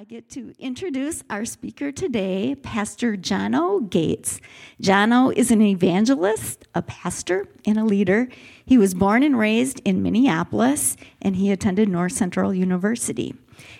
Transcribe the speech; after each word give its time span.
I 0.00 0.04
get 0.04 0.30
to 0.30 0.54
introduce 0.58 1.22
our 1.28 1.44
speaker 1.44 1.92
today, 1.92 2.54
Pastor 2.54 3.18
Jono 3.18 3.90
Gates. 3.90 4.40
Jono 4.82 5.30
is 5.30 5.50
an 5.50 5.60
evangelist, 5.60 6.66
a 6.74 6.80
pastor, 6.80 7.46
and 7.66 7.76
a 7.76 7.84
leader. 7.84 8.28
He 8.64 8.78
was 8.78 8.94
born 8.94 9.22
and 9.22 9.38
raised 9.38 9.82
in 9.84 10.02
Minneapolis, 10.02 10.96
and 11.20 11.36
he 11.36 11.50
attended 11.50 11.90
North 11.90 12.12
Central 12.12 12.54
University. 12.54 13.34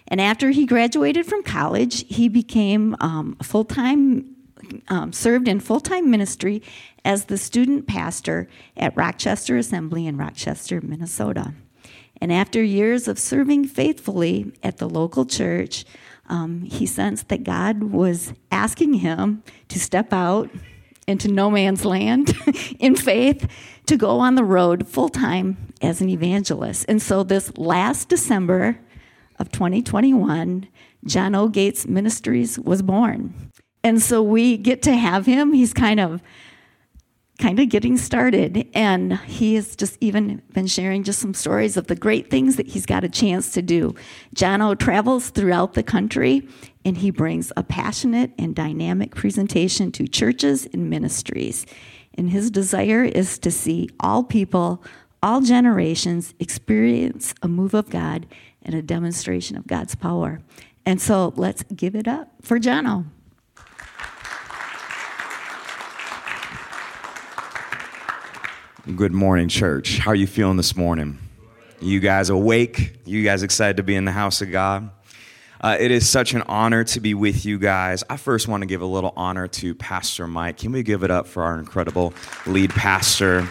And 0.09 0.21
after 0.21 0.51
he 0.51 0.67
graduated 0.67 1.25
from 1.25 1.43
college, 1.43 2.04
he 2.14 2.28
became 2.28 2.96
um, 3.00 3.37
full 3.42 3.64
time, 3.64 4.37
um, 4.88 5.14
served 5.14 5.48
in 5.48 5.58
full 5.58 5.80
time 5.80 6.10
ministry 6.10 6.62
as 7.02 7.24
the 7.24 7.38
student 7.38 7.87
pastor 7.87 8.46
at 8.76 8.94
Rochester 8.94 9.56
Assembly 9.56 10.06
in 10.06 10.18
Rochester, 10.18 10.82
Minnesota. 10.82 11.54
And 12.21 12.30
after 12.32 12.62
years 12.62 13.08
of 13.08 13.18
serving 13.18 13.64
faithfully 13.68 14.52
at 14.62 14.76
the 14.76 14.88
local 14.88 15.24
church, 15.24 15.87
um, 16.30 16.62
he 16.62 16.87
sensed 16.87 17.28
that 17.28 17.42
God 17.42 17.83
was 17.83 18.33
asking 18.51 18.95
him 18.95 19.43
to 19.69 19.79
step 19.79 20.12
out 20.12 20.48
into 21.06 21.29
no 21.29 21.51
man's 21.51 21.84
land 21.84 22.33
in 22.79 22.95
faith 22.95 23.51
to 23.87 23.97
go 23.97 24.20
on 24.20 24.37
the 24.37 24.45
road 24.45 24.87
full 24.87 25.09
time 25.09 25.56
as 25.83 26.01
an 26.01 26.09
evangelist. 26.09 26.87
And 26.89 27.03
so, 27.03 27.25
this 27.25 27.56
last 27.59 28.09
December 28.09 28.79
of 29.41 29.51
2021, 29.51 30.69
Jono 31.05 31.51
Gates 31.51 31.87
Ministries 31.87 32.59
was 32.61 32.81
born. 32.81 33.34
And 33.83 34.01
so, 34.01 34.23
we 34.23 34.56
get 34.56 34.83
to 34.83 34.95
have 34.95 35.27
him. 35.27 35.53
He's 35.53 35.75
kind 35.75 35.98
of 35.98 36.23
kind 37.41 37.59
of 37.59 37.69
getting 37.69 37.97
started. 37.97 38.69
And 38.75 39.19
he 39.21 39.55
has 39.55 39.75
just 39.75 39.97
even 40.01 40.43
been 40.53 40.67
sharing 40.67 41.03
just 41.03 41.19
some 41.19 41.35
stories 41.35 41.77
of 41.77 41.89
the 41.89 41.97
great 41.97 42.31
things 42.31 42.57
that 42.57 42.69
he's 42.69 42.87
got 42.87 43.03
a 43.03 43.09
chance 43.09 43.51
to 43.53 43.62
do. 43.62 43.95
Jono 44.37 44.79
travels 44.79 45.31
throughout 45.31 45.73
the 45.75 45.83
country 45.83 46.47
and 46.84 46.98
he 46.98 47.11
brings 47.11 47.53
a 47.57 47.62
passionate 47.62 48.33
and 48.39 48.55
dynamic 48.55 49.15
presentation 49.15 49.91
to 49.92 50.06
churches 50.06 50.69
and 50.73 50.89
ministries. 50.89 51.67
And 52.14 52.31
his 52.31 52.51
desire 52.51 53.05
is 53.05 53.39
to 53.41 53.51
see 53.51 53.89
all 53.98 54.23
people, 54.23 54.84
all 55.23 55.41
generations 55.41 56.34
experience 56.39 57.34
a 57.42 57.48
move 57.48 57.75
of 57.75 57.91
God 57.91 58.27
and 58.62 58.75
a 58.75 58.83
demonstration 58.83 59.57
of 59.57 59.67
God's 59.67 59.95
power. 59.95 60.41
And 60.84 61.01
so 61.01 61.33
let's 61.36 61.62
give 61.75 61.95
it 61.95 62.07
up 62.07 62.31
for 62.42 62.59
Jono. 62.59 63.07
Good 68.86 69.12
morning, 69.12 69.48
church. 69.48 69.98
How 69.98 70.12
are 70.12 70.14
you 70.14 70.27
feeling 70.27 70.56
this 70.56 70.75
morning? 70.75 71.19
You 71.83 72.00
guys 72.00 72.31
awake? 72.31 72.95
You 73.05 73.23
guys 73.23 73.42
excited 73.42 73.77
to 73.77 73.83
be 73.83 73.95
in 73.95 74.06
the 74.06 74.11
house 74.11 74.41
of 74.41 74.50
God? 74.50 74.91
Uh, 75.61 75.77
it 75.78 75.91
is 75.91 76.09
such 76.09 76.33
an 76.33 76.41
honor 76.42 76.84
to 76.84 77.01
be 77.01 77.12
with 77.12 77.45
you 77.45 77.58
guys. 77.58 78.03
I 78.08 78.17
first 78.17 78.48
want 78.48 78.62
to 78.62 78.67
give 78.67 78.81
a 78.81 78.86
little 78.86 79.12
honor 79.17 79.48
to 79.48 79.75
Pastor 79.75 80.27
Mike. 80.27 80.56
Can 80.56 80.73
we 80.73 80.83
give 80.83 81.05
it 81.05 81.11
up 81.11 81.27
for 81.27 81.42
our 81.42 81.58
incredible 81.58 82.14
lead 82.47 82.70
pastor? 82.70 83.47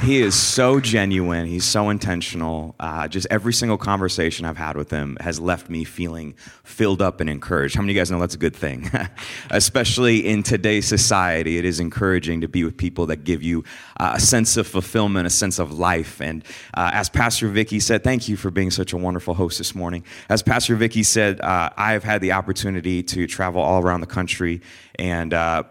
He 0.00 0.20
is 0.20 0.34
so 0.34 0.80
genuine. 0.80 1.46
He's 1.46 1.64
so 1.64 1.90
intentional. 1.90 2.74
Uh, 2.80 3.06
just 3.08 3.26
every 3.30 3.52
single 3.52 3.76
conversation 3.76 4.46
I've 4.46 4.56
had 4.56 4.76
with 4.76 4.90
him 4.90 5.18
has 5.20 5.38
left 5.38 5.68
me 5.68 5.84
feeling 5.84 6.34
filled 6.64 7.02
up 7.02 7.20
and 7.20 7.28
encouraged. 7.28 7.74
How 7.74 7.82
many 7.82 7.92
of 7.92 7.96
you 7.96 8.00
guys 8.00 8.10
know 8.10 8.18
that's 8.18 8.34
a 8.34 8.38
good 8.38 8.56
thing? 8.56 8.90
Especially 9.50 10.26
in 10.26 10.42
today's 10.42 10.88
society, 10.88 11.58
it 11.58 11.66
is 11.66 11.78
encouraging 11.78 12.40
to 12.40 12.48
be 12.48 12.64
with 12.64 12.76
people 12.76 13.06
that 13.06 13.24
give 13.24 13.42
you 13.42 13.64
uh, 14.00 14.12
a 14.14 14.20
sense 14.20 14.56
of 14.56 14.66
fulfillment, 14.66 15.26
a 15.26 15.30
sense 15.30 15.58
of 15.58 15.78
life. 15.78 16.22
And 16.22 16.42
uh, 16.72 16.90
as 16.94 17.10
Pastor 17.10 17.48
Vicky 17.48 17.78
said, 17.78 18.02
thank 18.02 18.28
you 18.28 18.36
for 18.36 18.50
being 18.50 18.70
such 18.70 18.94
a 18.94 18.96
wonderful 18.96 19.34
host 19.34 19.58
this 19.58 19.74
morning. 19.74 20.04
As 20.30 20.42
Pastor 20.42 20.74
Vicky 20.74 21.02
said, 21.02 21.40
uh, 21.42 21.68
I 21.76 21.92
have 21.92 22.02
had 22.04 22.22
the 22.22 22.32
opportunity 22.32 23.02
to 23.02 23.26
travel 23.26 23.60
all 23.60 23.82
around 23.82 24.00
the 24.00 24.06
country 24.06 24.62
and 24.96 25.32
uh, 25.32 25.64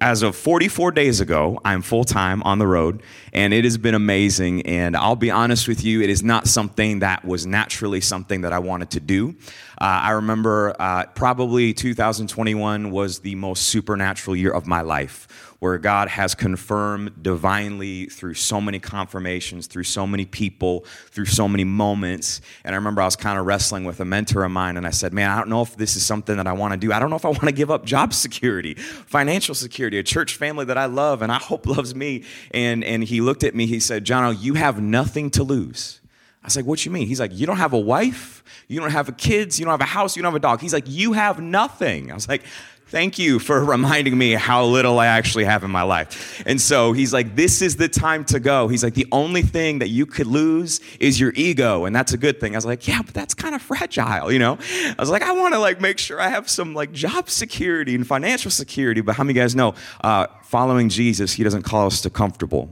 as 0.00 0.22
of 0.22 0.36
44 0.36 0.92
days 0.92 1.20
ago, 1.20 1.60
I'm 1.64 1.82
full 1.82 2.04
time 2.04 2.42
on 2.44 2.58
the 2.58 2.66
road, 2.66 3.02
and 3.32 3.52
it 3.52 3.59
has 3.64 3.78
been 3.78 3.94
amazing. 3.94 4.62
And 4.62 4.96
I'll 4.96 5.16
be 5.16 5.30
honest 5.30 5.68
with 5.68 5.84
you, 5.84 6.02
it 6.02 6.10
is 6.10 6.22
not 6.22 6.46
something 6.46 7.00
that 7.00 7.24
was 7.24 7.46
naturally 7.46 8.00
something 8.00 8.42
that 8.42 8.52
I 8.52 8.58
wanted 8.58 8.90
to 8.90 9.00
do. 9.00 9.36
Uh, 9.80 9.84
I 10.02 10.10
remember 10.10 10.74
uh, 10.78 11.06
probably 11.14 11.72
2021 11.72 12.90
was 12.90 13.20
the 13.20 13.34
most 13.34 13.64
supernatural 13.64 14.36
year 14.36 14.52
of 14.52 14.66
my 14.66 14.82
life 14.82 15.49
where 15.60 15.78
God 15.78 16.08
has 16.08 16.34
confirmed 16.34 17.22
divinely 17.22 18.06
through 18.06 18.34
so 18.34 18.60
many 18.60 18.78
confirmations, 18.78 19.66
through 19.66 19.84
so 19.84 20.06
many 20.06 20.24
people, 20.24 20.84
through 21.10 21.26
so 21.26 21.46
many 21.46 21.64
moments. 21.64 22.40
And 22.64 22.74
I 22.74 22.76
remember 22.76 23.02
I 23.02 23.04
was 23.04 23.14
kind 23.14 23.38
of 23.38 23.46
wrestling 23.46 23.84
with 23.84 24.00
a 24.00 24.04
mentor 24.04 24.42
of 24.42 24.50
mine, 24.50 24.76
and 24.76 24.86
I 24.86 24.90
said, 24.90 25.12
Man, 25.12 25.30
I 25.30 25.38
don't 25.38 25.50
know 25.50 25.62
if 25.62 25.76
this 25.76 25.96
is 25.96 26.04
something 26.04 26.36
that 26.38 26.46
I 26.46 26.54
want 26.54 26.72
to 26.72 26.78
do. 26.78 26.92
I 26.92 26.98
don't 26.98 27.10
know 27.10 27.16
if 27.16 27.26
I 27.26 27.28
want 27.28 27.44
to 27.44 27.52
give 27.52 27.70
up 27.70 27.84
job 27.84 28.14
security, 28.14 28.74
financial 28.74 29.54
security, 29.54 29.98
a 29.98 30.02
church 30.02 30.34
family 30.34 30.64
that 30.64 30.78
I 30.78 30.86
love 30.86 31.22
and 31.22 31.30
I 31.30 31.38
hope 31.38 31.66
loves 31.66 31.94
me. 31.94 32.24
And, 32.52 32.82
and 32.82 33.04
he 33.04 33.20
looked 33.20 33.44
at 33.44 33.54
me, 33.54 33.66
he 33.66 33.80
said, 33.80 34.04
Jono, 34.04 34.34
you 34.40 34.54
have 34.54 34.80
nothing 34.80 35.30
to 35.32 35.42
lose. 35.42 36.00
I 36.42 36.46
was 36.46 36.56
like, 36.56 36.64
What 36.64 36.86
you 36.86 36.90
mean? 36.90 37.06
He's 37.06 37.20
like, 37.20 37.32
You 37.34 37.46
don't 37.46 37.58
have 37.58 37.74
a 37.74 37.78
wife, 37.78 38.42
you 38.66 38.80
don't 38.80 38.92
have 38.92 39.14
kids, 39.18 39.58
you 39.58 39.66
don't 39.66 39.72
have 39.72 39.82
a 39.82 39.84
house, 39.84 40.16
you 40.16 40.22
don't 40.22 40.32
have 40.32 40.36
a 40.36 40.40
dog. 40.40 40.62
He's 40.62 40.72
like, 40.72 40.84
You 40.86 41.12
have 41.12 41.38
nothing. 41.38 42.10
I 42.10 42.14
was 42.14 42.28
like, 42.28 42.44
Thank 42.90 43.20
you 43.20 43.38
for 43.38 43.64
reminding 43.76 44.18
me 44.18 44.32
how 44.32 44.64
little 44.64 44.98
I 44.98 45.06
actually 45.06 45.44
have 45.44 45.62
in 45.62 45.70
my 45.70 45.82
life. 45.82 46.42
And 46.44 46.60
so 46.60 46.92
he's 46.92 47.12
like, 47.12 47.36
This 47.36 47.62
is 47.62 47.76
the 47.76 47.88
time 47.88 48.24
to 48.26 48.40
go. 48.40 48.66
He's 48.66 48.82
like, 48.82 48.94
The 48.94 49.06
only 49.12 49.42
thing 49.42 49.78
that 49.78 49.90
you 49.90 50.06
could 50.06 50.26
lose 50.26 50.80
is 50.98 51.20
your 51.20 51.32
ego, 51.36 51.84
and 51.84 51.94
that's 51.94 52.12
a 52.12 52.18
good 52.18 52.40
thing. 52.40 52.54
I 52.54 52.58
was 52.58 52.66
like, 52.66 52.88
Yeah, 52.88 53.02
but 53.02 53.14
that's 53.14 53.32
kind 53.32 53.54
of 53.54 53.62
fragile, 53.62 54.32
you 54.32 54.40
know? 54.40 54.58
I 54.60 54.96
was 54.98 55.08
like, 55.08 55.22
I 55.22 55.30
want 55.30 55.54
to 55.54 55.60
like 55.60 55.80
make 55.80 55.98
sure 55.98 56.20
I 56.20 56.30
have 56.30 56.50
some 56.50 56.74
like 56.74 56.90
job 56.90 57.30
security 57.30 57.94
and 57.94 58.04
financial 58.04 58.50
security. 58.50 59.02
But 59.02 59.14
how 59.14 59.22
many 59.22 59.34
guys 59.34 59.54
know 59.54 59.74
uh, 60.00 60.26
following 60.42 60.88
Jesus, 60.88 61.32
he 61.32 61.44
doesn't 61.44 61.62
call 61.62 61.86
us 61.86 62.00
to 62.00 62.10
comfortable, 62.10 62.68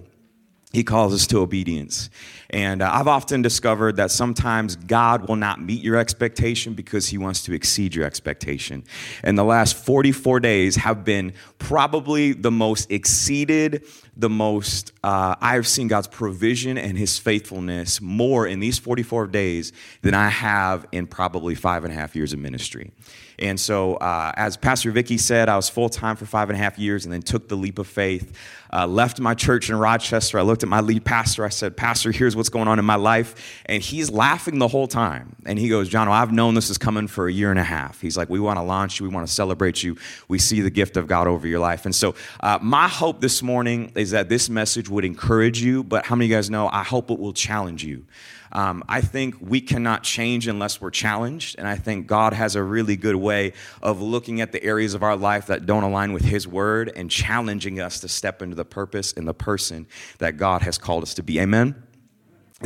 he 0.73 0.85
calls 0.85 1.15
us 1.15 1.27
to 1.29 1.39
obedience. 1.39 2.11
And 2.51 2.83
uh, 2.83 2.91
I've 2.93 3.09
often 3.09 3.41
discovered 3.41 3.97
that 3.97 4.11
sometimes 4.11 4.77
God 4.77 5.27
will 5.27 5.37
not 5.37 5.63
meet 5.63 5.83
your 5.83 5.97
expectation 5.97 6.75
because 6.75 7.09
he 7.09 7.17
wants 7.17 7.43
to 7.45 7.55
exceed 7.55 7.95
your 7.95 8.05
expectation. 8.05 8.85
And 9.23 9.39
the 9.39 9.45
last 9.45 9.77
44 9.77 10.41
days 10.41 10.77
have 10.77 11.05
been 11.05 11.33
probably 11.59 12.33
the 12.33 12.51
most 12.51 12.91
exceeded, 12.91 13.87
the 14.19 14.29
most, 14.29 14.93
uh, 15.05 15.37
I've 15.41 15.67
seen 15.67 15.87
God's 15.87 16.09
provision 16.09 16.77
and 16.77 16.99
his 16.99 17.19
faithfulness 17.19 18.01
more 18.01 18.49
in 18.49 18.59
these 18.59 18.77
44 18.77 19.29
days 19.29 19.73
than 20.03 20.13
I 20.13 20.29
have 20.29 20.87
in 20.91 21.07
probably 21.07 21.55
five 21.55 21.85
and 21.85 21.93
a 21.93 21.97
half 21.97 22.17
years 22.17 22.33
of 22.33 22.41
ministry. 22.41 22.91
And 23.39 23.59
so, 23.59 23.95
uh, 23.95 24.33
as 24.35 24.57
Pastor 24.57 24.91
Vicky 24.91 25.17
said, 25.17 25.49
I 25.49 25.55
was 25.55 25.69
full 25.69 25.89
time 25.89 26.17
for 26.17 26.27
five 26.27 26.51
and 26.51 26.59
a 26.59 26.63
half 26.63 26.77
years 26.79 27.05
and 27.05 27.13
then 27.13 27.23
took 27.23 27.49
the 27.49 27.55
leap 27.55 27.79
of 27.79 27.87
faith. 27.87 28.37
Uh, 28.71 28.87
left 28.87 29.19
my 29.21 29.33
church 29.33 29.71
in 29.71 29.77
Rochester. 29.77 30.39
I 30.39 30.43
looked 30.43 30.63
at 30.63 30.69
my 30.69 30.81
lead 30.81 31.05
pastor. 31.05 31.45
I 31.45 31.49
said, 31.49 31.77
Pastor, 31.77 32.11
here's 32.11 32.37
what's 32.37 32.51
going 32.51 32.69
on 32.69 32.79
in 32.79 32.85
my 32.85 32.97
life. 32.97 33.63
And 33.67 33.83
he's 33.83 34.11
laughing 34.11 34.59
the 34.59 34.69
whole 34.69 34.89
time. 34.89 35.37
And 35.47 35.59
he 35.59 35.69
goes, 35.69 35.89
John, 35.89 36.09
I've 36.09 36.33
known 36.33 36.55
this 36.55 36.69
is 36.69 36.77
coming 36.77 37.07
for 37.07 37.29
a 37.29 37.33
year 37.33 37.51
and 37.51 37.59
a 37.59 37.65
half. 37.65 38.01
He's 38.01 38.17
like, 38.17 38.29
We 38.29 38.41
want 38.41 38.59
to 38.59 38.63
launch 38.63 38.99
you. 38.99 39.09
We 39.09 39.15
want 39.15 39.27
to 39.27 39.33
celebrate 39.33 39.83
you. 39.83 39.97
We 40.27 40.39
see 40.39 40.61
the 40.61 40.71
gift 40.71 40.97
of 40.97 41.07
God 41.07 41.29
over 41.29 41.47
your 41.47 41.61
life. 41.61 41.85
And 41.87 41.95
so, 41.95 42.15
uh, 42.41 42.59
my 42.61 42.89
hope 42.89 43.21
this 43.21 43.43
morning 43.43 43.93
is 43.95 44.08
that 44.11 44.29
this 44.29 44.49
message 44.49 44.89
would 44.89 45.05
encourage 45.05 45.61
you. 45.61 45.83
But 45.83 46.07
how 46.07 46.17
many 46.17 46.27
of 46.27 46.31
you 46.31 46.37
guys 46.37 46.51
know? 46.51 46.69
I 46.69 46.83
hope 46.83 47.11
it 47.11 47.19
will 47.19 47.33
challenge 47.33 47.85
you. 47.85 48.05
Um, 48.53 48.83
I 48.89 49.01
think 49.01 49.37
we 49.41 49.61
cannot 49.61 50.03
change 50.03 50.47
unless 50.49 50.81
we're 50.81 50.91
challenged. 50.91 51.59
And 51.59 51.69
I 51.69 51.77
think 51.77 52.07
God 52.07 52.33
has 52.33 52.57
a 52.57 52.63
really 52.63 52.97
good 52.97 53.17
way 53.17 53.53
of 53.83 54.01
looking 54.01 54.41
at 54.41 54.53
the 54.53 54.63
areas 54.63 54.95
of 54.95 55.03
our 55.03 55.17
life 55.17 55.47
that 55.47 55.67
don't 55.67 55.83
align 55.83 56.13
with 56.13 56.25
His 56.25 56.49
word 56.49 56.93
and 56.97 57.11
challenging 57.11 57.81
us 57.81 58.01
to 58.01 58.09
step 58.09 58.43
into 58.43 58.57
the 58.57 58.65
purpose 58.65 59.13
and 59.13 59.29
the 59.29 59.35
person 59.35 59.87
that 60.19 60.37
God 60.37 60.63
has 60.63 60.79
called 60.79 61.03
us 61.03 61.15
to 61.15 61.23
be. 61.23 61.41
Amen. 61.41 61.83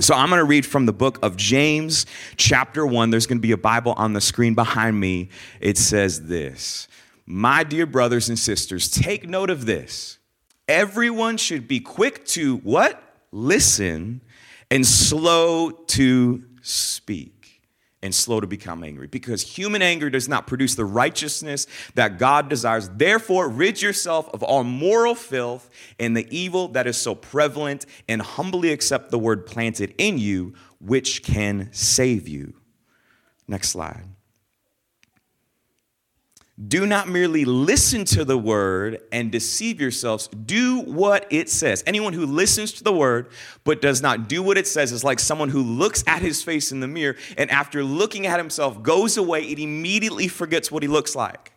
So 0.01 0.15
I'm 0.15 0.31
going 0.31 0.39
to 0.39 0.45
read 0.45 0.65
from 0.65 0.87
the 0.87 0.93
book 0.93 1.19
of 1.23 1.37
James, 1.37 2.07
chapter 2.37 2.87
1. 2.87 3.11
There's 3.11 3.27
going 3.27 3.39
to 3.39 3.43
be 3.43 3.53
a 3.53 3.59
Bible 3.59 3.93
on 3.99 4.15
the 4.15 4.23
screen 4.23 4.55
behind 4.55 4.99
me. 4.99 5.29
It 5.61 5.77
says 5.77 6.29
this 6.29 6.89
My 7.27 7.63
dear 7.63 7.85
brothers 7.85 8.31
and 8.31 8.39
sisters, 8.39 8.91
take 8.91 9.29
note 9.29 9.51
of 9.51 9.67
this. 9.67 10.19
Everyone 10.69 11.37
should 11.37 11.67
be 11.67 11.81
quick 11.81 12.25
to 12.27 12.57
what? 12.59 13.03
Listen 13.31 14.21
and 14.71 14.87
slow 14.87 15.71
to 15.71 16.45
speak 16.63 17.43
and 18.03 18.15
slow 18.15 18.41
to 18.41 18.47
become 18.47 18.83
angry 18.83 19.07
because 19.07 19.43
human 19.43 19.81
anger 19.81 20.11
does 20.11 20.29
not 20.29 20.47
produce 20.47 20.75
the 20.75 20.85
righteousness 20.85 21.67
that 21.95 22.19
God 22.19 22.49
desires. 22.49 22.89
Therefore, 22.89 23.49
rid 23.49 23.81
yourself 23.81 24.29
of 24.35 24.43
all 24.43 24.65
moral 24.65 25.15
filth 25.15 25.71
and 25.99 26.17
the 26.17 26.27
evil 26.37 26.69
that 26.69 26.87
is 26.87 26.97
so 26.97 27.15
prevalent 27.15 27.87
and 28.09 28.21
humbly 28.21 28.73
accept 28.73 29.11
the 29.11 29.19
word 29.19 29.47
planted 29.47 29.95
in 29.99 30.19
you, 30.19 30.55
which 30.81 31.23
can 31.23 31.69
save 31.73 32.27
you. 32.29 32.55
Next 33.47 33.71
slide. 33.71 34.05
Do 36.69 36.87
not 36.87 37.09
merely 37.09 37.45
listen 37.45 38.05
to 38.07 38.25
the 38.25 38.37
word 38.37 39.01
and 39.11 39.33
deceive 39.33 39.81
yourselves. 39.81 40.29
Do 40.29 40.81
what 40.81 41.27
it 41.31 41.49
says. 41.49 41.83
Anyone 41.87 42.13
who 42.13 42.27
listens 42.27 42.73
to 42.75 42.85
the 42.85 42.93
word 42.93 43.29
but 43.65 43.81
does 43.81 44.03
not 44.03 44.29
do 44.29 44.43
what 44.43 44.59
it 44.59 44.67
says 44.67 44.93
is 44.93 45.03
like 45.03 45.19
someone 45.19 45.49
who 45.49 45.63
looks 45.63 46.05
at 46.07 46.21
his 46.21 46.43
face 46.43 46.71
in 46.71 46.81
the 46.81 46.87
mirror 46.87 47.17
and 47.39 47.51
after 47.51 47.83
looking 47.83 48.27
at 48.27 48.39
himself 48.39 48.83
goes 48.83 49.17
away 49.17 49.49
and 49.49 49.59
immediately 49.59 50.29
forgets 50.29 50.71
what 50.71 50.83
he 50.83 50.89
looks 50.89 51.17
like. 51.17 51.53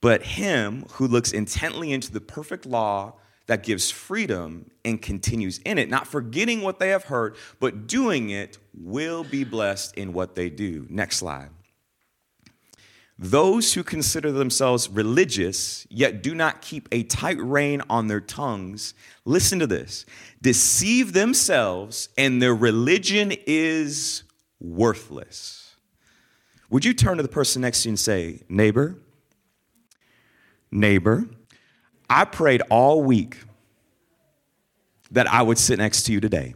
But 0.00 0.22
him 0.22 0.84
who 0.92 1.08
looks 1.08 1.32
intently 1.32 1.92
into 1.92 2.12
the 2.12 2.20
perfect 2.20 2.66
law 2.66 3.14
that 3.46 3.62
gives 3.62 3.90
freedom 3.90 4.70
and 4.84 5.00
continues 5.00 5.58
in 5.64 5.78
it, 5.78 5.88
not 5.88 6.06
forgetting 6.06 6.62
what 6.62 6.78
they 6.78 6.90
have 6.90 7.04
heard, 7.04 7.36
but 7.58 7.86
doing 7.86 8.30
it, 8.30 8.58
will 8.74 9.24
be 9.24 9.44
blessed 9.44 9.94
in 9.96 10.12
what 10.12 10.34
they 10.34 10.50
do. 10.50 10.86
Next 10.90 11.16
slide. 11.16 11.48
Those 13.18 13.72
who 13.72 13.82
consider 13.82 14.30
themselves 14.30 14.90
religious, 14.90 15.86
yet 15.88 16.22
do 16.22 16.34
not 16.34 16.60
keep 16.60 16.86
a 16.92 17.02
tight 17.04 17.40
rein 17.40 17.80
on 17.88 18.08
their 18.08 18.20
tongues, 18.20 18.92
listen 19.24 19.58
to 19.58 19.66
this, 19.66 20.04
deceive 20.42 21.14
themselves, 21.14 22.10
and 22.18 22.42
their 22.42 22.54
religion 22.54 23.32
is 23.46 24.22
worthless. 24.60 25.74
Would 26.68 26.84
you 26.84 26.92
turn 26.92 27.16
to 27.16 27.22
the 27.22 27.28
person 27.28 27.62
next 27.62 27.82
to 27.82 27.88
you 27.88 27.92
and 27.92 27.98
say, 27.98 28.42
Neighbor, 28.50 28.98
neighbor, 30.70 31.26
I 32.10 32.26
prayed 32.26 32.62
all 32.68 33.02
week 33.02 33.38
that 35.10 35.26
I 35.26 35.40
would 35.40 35.58
sit 35.58 35.78
next 35.78 36.02
to 36.04 36.12
you 36.12 36.20
today. 36.20 36.54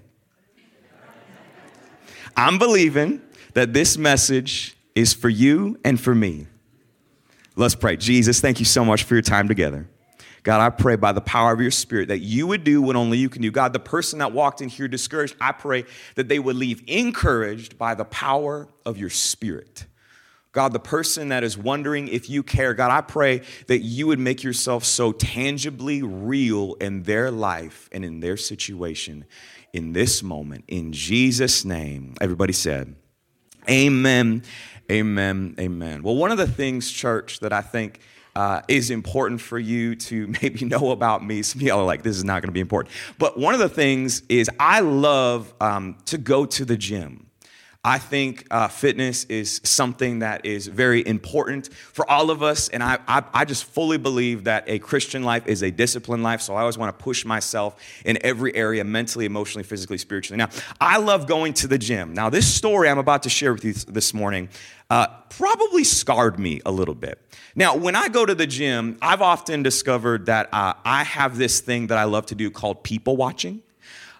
I'm 2.36 2.58
believing 2.58 3.22
that 3.54 3.72
this 3.72 3.96
message 3.96 4.76
is 4.94 5.12
for 5.12 5.28
you 5.28 5.78
and 5.84 6.00
for 6.00 6.14
me. 6.14 6.46
Let's 7.56 7.74
pray. 7.74 7.96
Jesus, 7.96 8.40
thank 8.40 8.58
you 8.58 8.64
so 8.64 8.84
much 8.84 9.04
for 9.04 9.14
your 9.14 9.22
time 9.22 9.48
together. 9.48 9.88
God, 10.42 10.60
I 10.60 10.70
pray 10.70 10.96
by 10.96 11.12
the 11.12 11.20
power 11.20 11.52
of 11.52 11.60
your 11.60 11.70
spirit 11.70 12.08
that 12.08 12.20
you 12.20 12.46
would 12.46 12.64
do 12.64 12.80
what 12.80 12.96
only 12.96 13.18
you 13.18 13.28
can 13.28 13.42
do. 13.42 13.50
God, 13.50 13.72
the 13.72 13.80
person 13.80 14.20
that 14.20 14.32
walked 14.32 14.62
in 14.62 14.68
here 14.68 14.88
discouraged, 14.88 15.36
I 15.40 15.52
pray 15.52 15.84
that 16.14 16.28
they 16.28 16.38
would 16.38 16.56
leave 16.56 16.82
encouraged 16.86 17.76
by 17.76 17.94
the 17.94 18.06
power 18.06 18.68
of 18.86 18.96
your 18.96 19.10
spirit. 19.10 19.86
God, 20.52 20.72
the 20.72 20.80
person 20.80 21.28
that 21.28 21.44
is 21.44 21.56
wondering 21.56 22.08
if 22.08 22.28
you 22.28 22.42
care, 22.42 22.74
God, 22.74 22.90
I 22.90 23.02
pray 23.02 23.42
that 23.66 23.80
you 23.80 24.06
would 24.08 24.18
make 24.18 24.42
yourself 24.42 24.84
so 24.84 25.12
tangibly 25.12 26.02
real 26.02 26.74
in 26.74 27.04
their 27.04 27.30
life 27.30 27.88
and 27.92 28.04
in 28.04 28.20
their 28.20 28.36
situation 28.36 29.26
in 29.72 29.92
this 29.92 30.22
moment. 30.22 30.64
In 30.66 30.92
Jesus' 30.92 31.64
name, 31.64 32.14
everybody 32.20 32.52
said, 32.52 32.96
Amen 33.70 34.42
Amen. 34.90 35.54
Amen. 35.60 36.02
Well, 36.02 36.16
one 36.16 36.32
of 36.32 36.38
the 36.38 36.48
things, 36.48 36.90
church, 36.90 37.40
that 37.40 37.52
I 37.52 37.60
think 37.60 38.00
uh, 38.34 38.62
is 38.66 38.90
important 38.90 39.40
for 39.40 39.58
you 39.58 39.94
to 39.94 40.26
maybe 40.42 40.64
know 40.64 40.90
about 40.90 41.24
me. 41.24 41.42
Some 41.42 41.60
of 41.60 41.66
y'all 41.66 41.80
are 41.80 41.84
like, 41.84 42.02
this 42.02 42.16
is 42.16 42.24
not 42.24 42.42
going 42.42 42.48
to 42.48 42.52
be 42.52 42.60
important. 42.60 42.92
But 43.16 43.38
one 43.38 43.54
of 43.54 43.60
the 43.60 43.68
things 43.68 44.22
is 44.28 44.50
I 44.58 44.80
love 44.80 45.54
um, 45.60 45.96
to 46.06 46.18
go 46.18 46.44
to 46.44 46.64
the 46.64 46.76
gym. 46.76 47.26
I 47.82 47.96
think 47.96 48.46
uh, 48.50 48.68
fitness 48.68 49.24
is 49.24 49.62
something 49.64 50.18
that 50.18 50.44
is 50.44 50.66
very 50.66 51.06
important 51.06 51.72
for 51.72 52.08
all 52.10 52.30
of 52.30 52.42
us. 52.42 52.68
And 52.68 52.82
I, 52.82 52.98
I, 53.08 53.24
I, 53.32 53.44
just 53.46 53.64
fully 53.64 53.96
believe 53.96 54.44
that 54.44 54.64
a 54.66 54.78
Christian 54.78 55.22
life 55.22 55.46
is 55.46 55.62
a 55.62 55.70
disciplined 55.70 56.22
life. 56.22 56.42
So 56.42 56.54
I 56.54 56.60
always 56.60 56.76
want 56.76 56.96
to 56.96 57.02
push 57.02 57.24
myself 57.24 57.82
in 58.04 58.18
every 58.20 58.54
area 58.54 58.84
mentally, 58.84 59.24
emotionally, 59.24 59.64
physically, 59.64 59.96
spiritually. 59.96 60.36
Now, 60.36 60.50
I 60.78 60.98
love 60.98 61.26
going 61.26 61.54
to 61.54 61.68
the 61.68 61.78
gym. 61.78 62.12
Now, 62.12 62.28
this 62.28 62.52
story 62.52 62.86
I'm 62.86 62.98
about 62.98 63.22
to 63.22 63.30
share 63.30 63.54
with 63.54 63.64
you 63.64 63.72
this 63.72 64.12
morning 64.12 64.50
uh, 64.90 65.06
probably 65.30 65.84
scarred 65.84 66.38
me 66.38 66.60
a 66.66 66.70
little 66.70 66.94
bit. 66.94 67.18
Now, 67.54 67.76
when 67.76 67.96
I 67.96 68.08
go 68.08 68.26
to 68.26 68.34
the 68.34 68.46
gym, 68.46 68.98
I've 69.00 69.22
often 69.22 69.62
discovered 69.62 70.26
that 70.26 70.50
uh, 70.52 70.74
I 70.84 71.02
have 71.04 71.38
this 71.38 71.60
thing 71.60 71.86
that 71.86 71.96
I 71.96 72.04
love 72.04 72.26
to 72.26 72.34
do 72.34 72.50
called 72.50 72.82
people 72.82 73.16
watching. 73.16 73.62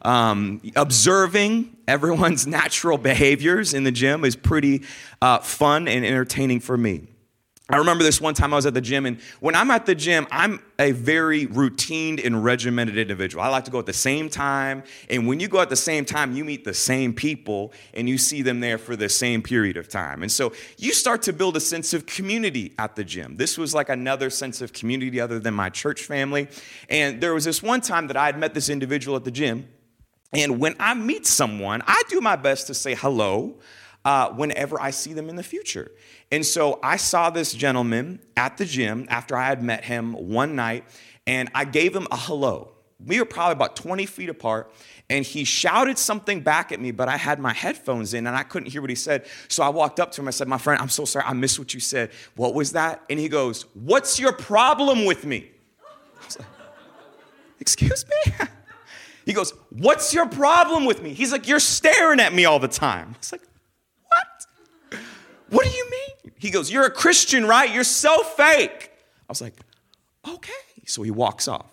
Um, 0.02 0.60
observing 0.76 1.76
everyone's 1.86 2.46
natural 2.46 2.98
behaviors 2.98 3.74
in 3.74 3.84
the 3.84 3.92
gym 3.92 4.24
is 4.24 4.36
pretty 4.36 4.82
uh, 5.20 5.38
fun 5.38 5.88
and 5.88 6.04
entertaining 6.04 6.60
for 6.60 6.76
me. 6.76 7.08
I 7.72 7.76
remember 7.76 8.02
this 8.02 8.20
one 8.20 8.34
time 8.34 8.52
I 8.52 8.56
was 8.56 8.66
at 8.66 8.74
the 8.74 8.80
gym, 8.80 9.06
and 9.06 9.20
when 9.38 9.54
I'm 9.54 9.70
at 9.70 9.86
the 9.86 9.94
gym, 9.94 10.26
I'm 10.32 10.60
a 10.80 10.90
very 10.90 11.46
routine 11.46 12.18
and 12.18 12.42
regimented 12.42 12.98
individual. 12.98 13.44
I 13.44 13.48
like 13.48 13.64
to 13.66 13.70
go 13.70 13.78
at 13.78 13.86
the 13.86 13.92
same 13.92 14.28
time, 14.28 14.82
and 15.08 15.28
when 15.28 15.38
you 15.38 15.46
go 15.46 15.60
at 15.60 15.68
the 15.68 15.76
same 15.76 16.04
time, 16.04 16.34
you 16.34 16.44
meet 16.44 16.64
the 16.64 16.74
same 16.74 17.14
people 17.14 17.72
and 17.94 18.08
you 18.08 18.18
see 18.18 18.42
them 18.42 18.58
there 18.58 18.76
for 18.76 18.96
the 18.96 19.08
same 19.08 19.40
period 19.40 19.76
of 19.76 19.88
time. 19.88 20.22
And 20.22 20.32
so 20.32 20.52
you 20.78 20.92
start 20.92 21.22
to 21.22 21.32
build 21.32 21.56
a 21.56 21.60
sense 21.60 21.94
of 21.94 22.06
community 22.06 22.74
at 22.76 22.96
the 22.96 23.04
gym. 23.04 23.36
This 23.36 23.56
was 23.56 23.72
like 23.72 23.88
another 23.88 24.30
sense 24.30 24.60
of 24.60 24.72
community 24.72 25.20
other 25.20 25.38
than 25.38 25.54
my 25.54 25.70
church 25.70 26.02
family. 26.02 26.48
And 26.88 27.20
there 27.20 27.34
was 27.34 27.44
this 27.44 27.62
one 27.62 27.82
time 27.82 28.08
that 28.08 28.16
I 28.16 28.26
had 28.26 28.38
met 28.38 28.52
this 28.52 28.68
individual 28.68 29.16
at 29.16 29.22
the 29.22 29.30
gym, 29.30 29.68
and 30.32 30.60
when 30.60 30.76
I 30.78 30.94
meet 30.94 31.26
someone, 31.26 31.82
I 31.86 32.02
do 32.08 32.20
my 32.20 32.36
best 32.36 32.68
to 32.68 32.74
say 32.74 32.94
hello 32.94 33.56
uh, 34.04 34.30
whenever 34.30 34.80
I 34.80 34.90
see 34.90 35.12
them 35.12 35.28
in 35.28 35.36
the 35.36 35.42
future. 35.42 35.90
And 36.30 36.46
so 36.46 36.78
I 36.82 36.96
saw 36.96 37.30
this 37.30 37.52
gentleman 37.52 38.20
at 38.36 38.56
the 38.56 38.64
gym 38.64 39.06
after 39.08 39.36
I 39.36 39.46
had 39.46 39.62
met 39.62 39.84
him 39.84 40.12
one 40.12 40.54
night, 40.54 40.84
and 41.26 41.50
I 41.54 41.64
gave 41.64 41.94
him 41.94 42.06
a 42.10 42.16
hello. 42.16 42.72
We 43.04 43.18
were 43.18 43.24
probably 43.24 43.52
about 43.52 43.76
20 43.76 44.06
feet 44.06 44.28
apart, 44.28 44.72
and 45.08 45.24
he 45.24 45.44
shouted 45.44 45.98
something 45.98 46.40
back 46.40 46.70
at 46.70 46.80
me, 46.80 46.92
but 46.92 47.08
I 47.08 47.16
had 47.16 47.40
my 47.40 47.52
headphones 47.52 48.14
in 48.14 48.26
and 48.26 48.36
I 48.36 48.42
couldn't 48.42 48.70
hear 48.70 48.80
what 48.80 48.90
he 48.90 48.96
said. 48.96 49.26
So 49.48 49.62
I 49.64 49.70
walked 49.70 49.98
up 49.98 50.12
to 50.12 50.20
him. 50.20 50.28
I 50.28 50.30
said, 50.30 50.46
My 50.46 50.58
friend, 50.58 50.80
I'm 50.80 50.88
so 50.88 51.04
sorry. 51.04 51.24
I 51.26 51.32
missed 51.32 51.58
what 51.58 51.74
you 51.74 51.80
said. 51.80 52.10
What 52.36 52.54
was 52.54 52.72
that? 52.72 53.02
And 53.10 53.18
he 53.18 53.28
goes, 53.28 53.62
What's 53.74 54.20
your 54.20 54.32
problem 54.32 55.06
with 55.06 55.24
me? 55.24 55.50
Like, 56.38 56.46
Excuse 57.58 58.04
me? 58.06 58.32
He 59.30 59.34
goes, 59.34 59.54
What's 59.70 60.12
your 60.12 60.26
problem 60.26 60.86
with 60.86 61.02
me? 61.02 61.14
He's 61.14 61.30
like, 61.30 61.46
You're 61.46 61.60
staring 61.60 62.18
at 62.18 62.32
me 62.34 62.46
all 62.46 62.58
the 62.58 62.66
time. 62.66 63.14
It's 63.16 63.30
like, 63.30 63.42
What? 64.08 65.00
What 65.50 65.64
do 65.64 65.70
you 65.70 65.88
mean? 65.88 66.32
He 66.36 66.50
goes, 66.50 66.68
You're 66.68 66.86
a 66.86 66.90
Christian, 66.90 67.46
right? 67.46 67.72
You're 67.72 67.84
so 67.84 68.24
fake. 68.24 68.90
I 68.92 69.26
was 69.28 69.40
like, 69.40 69.54
Okay. 70.28 70.52
So 70.84 71.04
he 71.04 71.12
walks 71.12 71.46
off. 71.46 71.70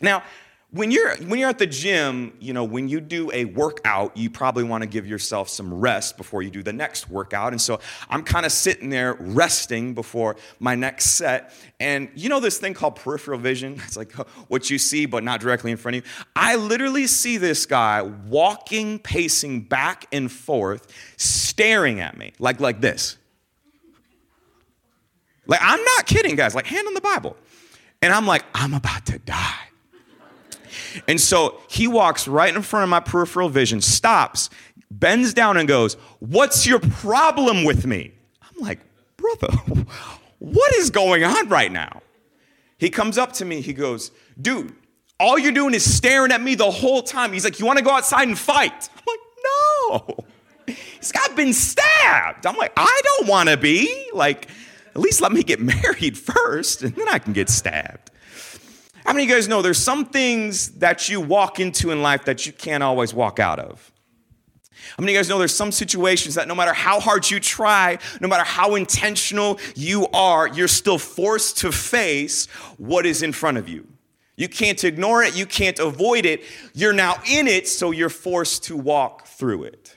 Now, 0.00 0.22
when 0.70 0.90
you're 0.90 1.16
when 1.16 1.38
you're 1.38 1.48
at 1.48 1.58
the 1.58 1.66
gym, 1.66 2.32
you 2.40 2.52
know, 2.52 2.64
when 2.64 2.88
you 2.88 3.00
do 3.00 3.30
a 3.32 3.44
workout, 3.44 4.16
you 4.16 4.28
probably 4.28 4.64
want 4.64 4.82
to 4.82 4.88
give 4.88 5.06
yourself 5.06 5.48
some 5.48 5.72
rest 5.72 6.16
before 6.16 6.42
you 6.42 6.50
do 6.50 6.62
the 6.62 6.72
next 6.72 7.08
workout. 7.08 7.52
And 7.52 7.60
so 7.60 7.78
I'm 8.10 8.24
kind 8.24 8.44
of 8.44 8.50
sitting 8.50 8.90
there 8.90 9.14
resting 9.14 9.94
before 9.94 10.36
my 10.58 10.74
next 10.74 11.12
set. 11.12 11.52
And 11.78 12.10
you 12.16 12.28
know 12.28 12.40
this 12.40 12.58
thing 12.58 12.74
called 12.74 12.96
peripheral 12.96 13.38
vision? 13.38 13.80
It's 13.86 13.96
like 13.96 14.12
what 14.48 14.68
you 14.68 14.78
see 14.78 15.06
but 15.06 15.22
not 15.22 15.40
directly 15.40 15.70
in 15.70 15.76
front 15.76 15.96
of 15.96 16.04
you. 16.04 16.10
I 16.34 16.56
literally 16.56 17.06
see 17.06 17.36
this 17.36 17.64
guy 17.64 18.02
walking, 18.02 18.98
pacing 18.98 19.62
back 19.62 20.06
and 20.12 20.30
forth, 20.30 20.92
staring 21.16 22.00
at 22.00 22.18
me 22.18 22.32
like 22.40 22.58
like 22.58 22.80
this. 22.80 23.16
Like 25.46 25.60
I'm 25.62 25.82
not 25.82 26.06
kidding, 26.06 26.34
guys. 26.34 26.56
Like 26.56 26.66
hand 26.66 26.88
on 26.88 26.94
the 26.94 27.00
Bible. 27.00 27.36
And 28.02 28.12
I'm 28.12 28.26
like, 28.26 28.44
I'm 28.52 28.74
about 28.74 29.06
to 29.06 29.20
die. 29.20 29.66
And 31.08 31.20
so 31.20 31.60
he 31.68 31.88
walks 31.88 32.28
right 32.28 32.54
in 32.54 32.62
front 32.62 32.84
of 32.84 32.88
my 32.88 33.00
peripheral 33.00 33.48
vision, 33.48 33.80
stops, 33.80 34.50
bends 34.90 35.34
down, 35.34 35.56
and 35.56 35.68
goes, 35.68 35.94
What's 36.20 36.66
your 36.66 36.80
problem 36.80 37.64
with 37.64 37.86
me? 37.86 38.12
I'm 38.42 38.64
like, 38.64 38.80
Brother, 39.16 39.56
what 40.38 40.74
is 40.76 40.90
going 40.90 41.24
on 41.24 41.48
right 41.48 41.70
now? 41.70 42.02
He 42.78 42.90
comes 42.90 43.18
up 43.18 43.32
to 43.34 43.44
me, 43.44 43.60
he 43.60 43.72
goes, 43.72 44.10
Dude, 44.40 44.74
all 45.18 45.38
you're 45.38 45.52
doing 45.52 45.74
is 45.74 45.94
staring 45.94 46.32
at 46.32 46.42
me 46.42 46.54
the 46.54 46.70
whole 46.70 47.02
time. 47.02 47.32
He's 47.32 47.44
like, 47.44 47.58
You 47.58 47.66
want 47.66 47.78
to 47.78 47.84
go 47.84 47.92
outside 47.92 48.28
and 48.28 48.38
fight? 48.38 48.88
I'm 48.96 49.04
like, 49.06 49.20
No. 49.44 50.24
He's 50.66 51.12
got 51.12 51.36
been 51.36 51.52
stabbed. 51.52 52.46
I'm 52.46 52.56
like, 52.56 52.72
I 52.76 53.00
don't 53.04 53.28
want 53.28 53.48
to 53.48 53.56
be. 53.56 54.10
Like, 54.12 54.48
at 54.88 55.00
least 55.00 55.20
let 55.20 55.30
me 55.32 55.42
get 55.42 55.60
married 55.84 56.18
first, 56.18 56.82
and 56.82 56.94
then 56.94 57.08
I 57.08 57.18
can 57.18 57.32
get 57.32 57.48
stabbed. 57.48 58.10
How 59.06 59.12
many 59.12 59.22
of 59.22 59.30
you 59.30 59.36
guys 59.36 59.46
know 59.46 59.62
there's 59.62 59.78
some 59.78 60.04
things 60.04 60.70
that 60.78 61.08
you 61.08 61.20
walk 61.20 61.60
into 61.60 61.92
in 61.92 62.02
life 62.02 62.24
that 62.24 62.44
you 62.44 62.52
can't 62.52 62.82
always 62.82 63.14
walk 63.14 63.38
out 63.38 63.60
of? 63.60 63.92
How 64.96 65.02
many 65.02 65.12
of 65.12 65.14
you 65.14 65.18
guys 65.20 65.28
know 65.28 65.38
there's 65.38 65.54
some 65.54 65.70
situations 65.70 66.34
that 66.34 66.48
no 66.48 66.56
matter 66.56 66.72
how 66.72 66.98
hard 66.98 67.30
you 67.30 67.38
try, 67.38 67.98
no 68.20 68.26
matter 68.26 68.42
how 68.42 68.74
intentional 68.74 69.60
you 69.76 70.08
are, 70.08 70.48
you're 70.48 70.66
still 70.66 70.98
forced 70.98 71.58
to 71.58 71.70
face 71.70 72.46
what 72.78 73.06
is 73.06 73.22
in 73.22 73.30
front 73.30 73.58
of 73.58 73.68
you? 73.68 73.86
You 74.36 74.48
can't 74.48 74.82
ignore 74.82 75.22
it, 75.22 75.36
you 75.36 75.46
can't 75.46 75.78
avoid 75.78 76.26
it. 76.26 76.42
You're 76.74 76.92
now 76.92 77.14
in 77.30 77.46
it, 77.46 77.68
so 77.68 77.92
you're 77.92 78.08
forced 78.08 78.64
to 78.64 78.76
walk 78.76 79.28
through 79.28 79.64
it. 79.64 79.95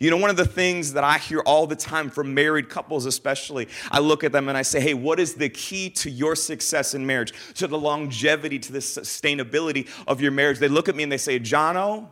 You 0.00 0.10
know, 0.10 0.16
one 0.16 0.30
of 0.30 0.38
the 0.38 0.46
things 0.46 0.94
that 0.94 1.04
I 1.04 1.18
hear 1.18 1.40
all 1.40 1.66
the 1.66 1.76
time 1.76 2.08
from 2.08 2.32
married 2.32 2.70
couples, 2.70 3.04
especially, 3.04 3.68
I 3.90 3.98
look 3.98 4.24
at 4.24 4.32
them 4.32 4.48
and 4.48 4.56
I 4.56 4.62
say, 4.62 4.80
hey, 4.80 4.94
what 4.94 5.20
is 5.20 5.34
the 5.34 5.50
key 5.50 5.90
to 5.90 6.10
your 6.10 6.34
success 6.34 6.94
in 6.94 7.06
marriage, 7.06 7.34
to 7.56 7.66
the 7.66 7.78
longevity, 7.78 8.58
to 8.60 8.72
the 8.72 8.78
sustainability 8.78 9.86
of 10.08 10.22
your 10.22 10.32
marriage? 10.32 10.58
They 10.58 10.68
look 10.68 10.88
at 10.88 10.96
me 10.96 11.02
and 11.02 11.12
they 11.12 11.18
say, 11.18 11.38
Jono, 11.38 12.08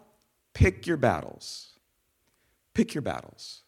pick 0.53 0.87
your 0.87 0.99
battles. 0.99 1.71
Pick 2.75 2.95
your 2.95 3.01
battles. 3.01 3.63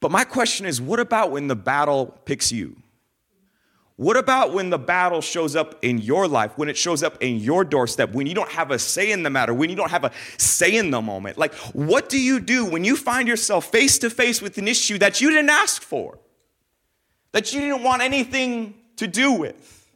But 0.00 0.10
my 0.10 0.24
question 0.24 0.66
is, 0.66 0.80
what 0.80 0.98
about 0.98 1.30
when 1.30 1.46
the 1.46 1.56
battle 1.56 2.18
picks 2.24 2.50
you? 2.50 2.76
What 3.98 4.16
about 4.16 4.52
when 4.52 4.70
the 4.70 4.78
battle 4.78 5.20
shows 5.20 5.56
up 5.56 5.74
in 5.82 5.98
your 5.98 6.28
life, 6.28 6.56
when 6.56 6.68
it 6.68 6.76
shows 6.76 7.02
up 7.02 7.20
in 7.20 7.38
your 7.38 7.64
doorstep, 7.64 8.12
when 8.12 8.28
you 8.28 8.34
don't 8.34 8.50
have 8.52 8.70
a 8.70 8.78
say 8.78 9.10
in 9.10 9.24
the 9.24 9.28
matter, 9.28 9.52
when 9.52 9.70
you 9.70 9.74
don't 9.74 9.90
have 9.90 10.04
a 10.04 10.12
say 10.36 10.76
in 10.76 10.92
the 10.92 11.02
moment? 11.02 11.36
Like, 11.36 11.52
what 11.74 12.08
do 12.08 12.16
you 12.16 12.38
do 12.38 12.64
when 12.64 12.84
you 12.84 12.96
find 12.96 13.26
yourself 13.26 13.72
face 13.72 13.98
to 13.98 14.08
face 14.08 14.40
with 14.40 14.56
an 14.56 14.68
issue 14.68 14.98
that 14.98 15.20
you 15.20 15.30
didn't 15.30 15.50
ask 15.50 15.82
for, 15.82 16.20
that 17.32 17.52
you 17.52 17.60
didn't 17.60 17.82
want 17.82 18.00
anything 18.02 18.74
to 18.98 19.08
do 19.08 19.32
with? 19.32 19.90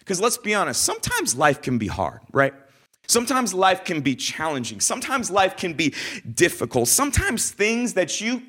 Because 0.00 0.20
let's 0.20 0.36
be 0.36 0.54
honest, 0.54 0.84
sometimes 0.84 1.34
life 1.34 1.62
can 1.62 1.78
be 1.78 1.86
hard, 1.86 2.20
right? 2.32 2.52
Sometimes 3.06 3.54
life 3.54 3.82
can 3.82 4.02
be 4.02 4.14
challenging. 4.14 4.78
Sometimes 4.78 5.30
life 5.30 5.56
can 5.56 5.72
be 5.72 5.94
difficult. 6.34 6.88
Sometimes 6.88 7.50
things 7.50 7.94
that 7.94 8.20
you 8.20 8.42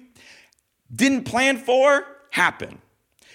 didn't 0.93 1.23
plan 1.23 1.55
for 1.55 2.05
happen. 2.31 2.81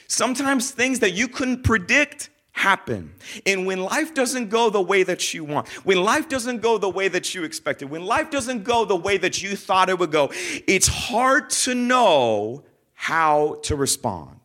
Sometimes 0.09 0.71
things 0.71 1.01
that 1.01 1.13
you 1.13 1.29
couldn't 1.29 1.63
predict 1.63 2.31
happen. 2.53 3.13
And 3.47 3.67
when 3.67 3.83
life 3.83 4.15
doesn't 4.15 4.49
go 4.49 4.71
the 4.71 4.81
way 4.81 5.03
that 5.03 5.35
you 5.35 5.45
want, 5.45 5.69
when 5.85 6.03
life 6.03 6.29
doesn't 6.29 6.63
go 6.63 6.79
the 6.79 6.89
way 6.89 7.09
that 7.09 7.35
you 7.35 7.43
expected, 7.45 7.91
when 7.91 8.05
life 8.05 8.31
doesn't 8.31 8.63
go 8.63 8.85
the 8.85 8.97
way 8.97 9.17
that 9.19 9.43
you 9.43 9.57
thought 9.57 9.89
it 9.89 9.99
would 9.99 10.13
go, 10.13 10.31
it's 10.67 10.87
hard 10.87 11.51
to 11.51 11.75
know 11.75 12.65
how 12.93 13.57
to 13.65 13.77
respond. 13.77 14.39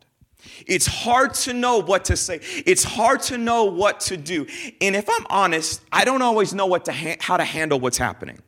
It's 0.66 0.86
hard 0.86 1.34
to 1.34 1.52
know 1.52 1.78
what 1.78 2.06
to 2.06 2.16
say. 2.16 2.40
It's 2.66 2.84
hard 2.84 3.22
to 3.22 3.38
know 3.38 3.64
what 3.64 4.00
to 4.00 4.16
do. 4.16 4.46
And 4.80 4.96
if 4.96 5.08
I'm 5.08 5.26
honest, 5.30 5.80
I 5.92 6.04
don't 6.04 6.22
always 6.22 6.52
know 6.52 6.66
what 6.66 6.86
to 6.86 6.92
ha- 6.92 7.16
how 7.20 7.36
to 7.36 7.44
handle 7.44 7.78
what's 7.78 7.98
happening. 7.98 8.40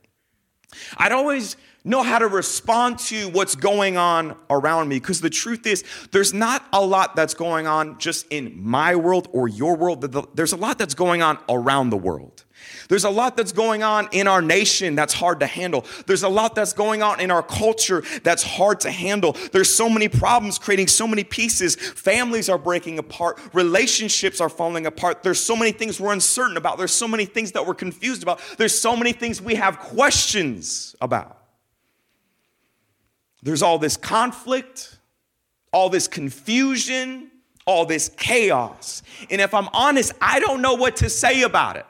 I 0.96 1.08
don't 1.08 1.18
always 1.18 1.56
know 1.84 2.02
how 2.02 2.18
to 2.18 2.28
respond 2.28 2.98
to 2.98 3.28
what's 3.30 3.54
going 3.54 3.96
on 3.96 4.36
around 4.50 4.88
me. 4.88 4.98
Because 4.98 5.20
the 5.20 5.30
truth 5.30 5.66
is, 5.66 5.84
there's 6.10 6.32
not 6.32 6.66
a 6.72 6.84
lot 6.84 7.16
that's 7.16 7.34
going 7.34 7.66
on 7.66 7.98
just 7.98 8.26
in 8.28 8.52
my 8.62 8.94
world 8.96 9.28
or 9.32 9.48
your 9.48 9.76
world. 9.76 10.02
There's 10.34 10.52
a 10.52 10.56
lot 10.56 10.78
that's 10.78 10.94
going 10.94 11.22
on 11.22 11.38
around 11.48 11.90
the 11.90 11.96
world. 11.96 12.44
There's 12.88 13.04
a 13.04 13.10
lot 13.10 13.36
that's 13.36 13.50
going 13.50 13.82
on 13.82 14.08
in 14.12 14.28
our 14.28 14.40
nation 14.40 14.94
that's 14.94 15.14
hard 15.14 15.40
to 15.40 15.46
handle. 15.46 15.84
There's 16.06 16.22
a 16.22 16.28
lot 16.28 16.54
that's 16.54 16.72
going 16.72 17.02
on 17.02 17.18
in 17.18 17.30
our 17.30 17.42
culture 17.42 18.04
that's 18.22 18.44
hard 18.44 18.80
to 18.80 18.90
handle. 18.90 19.36
There's 19.50 19.74
so 19.74 19.88
many 19.88 20.08
problems 20.08 20.58
creating 20.58 20.86
so 20.86 21.08
many 21.08 21.24
pieces. 21.24 21.74
Families 21.74 22.48
are 22.48 22.58
breaking 22.58 22.98
apart. 23.00 23.40
Relationships 23.52 24.40
are 24.40 24.48
falling 24.48 24.86
apart. 24.86 25.24
There's 25.24 25.40
so 25.40 25.56
many 25.56 25.72
things 25.72 25.98
we're 25.98 26.12
uncertain 26.12 26.56
about. 26.56 26.78
There's 26.78 26.92
so 26.92 27.08
many 27.08 27.24
things 27.24 27.52
that 27.52 27.66
we're 27.66 27.74
confused 27.74 28.22
about. 28.22 28.40
There's 28.58 28.78
so 28.78 28.94
many 28.94 29.12
things 29.12 29.42
we 29.42 29.56
have 29.56 29.80
questions 29.80 30.94
about. 31.00 31.41
There's 33.42 33.62
all 33.62 33.78
this 33.78 33.96
conflict, 33.96 34.98
all 35.72 35.88
this 35.88 36.06
confusion, 36.08 37.30
all 37.66 37.86
this 37.86 38.10
chaos. 38.16 39.02
And 39.30 39.40
if 39.40 39.54
I'm 39.54 39.68
honest, 39.72 40.12
I 40.20 40.40
don't 40.40 40.62
know 40.62 40.74
what 40.74 40.96
to 40.96 41.10
say 41.10 41.42
about 41.42 41.76
it. 41.76 41.86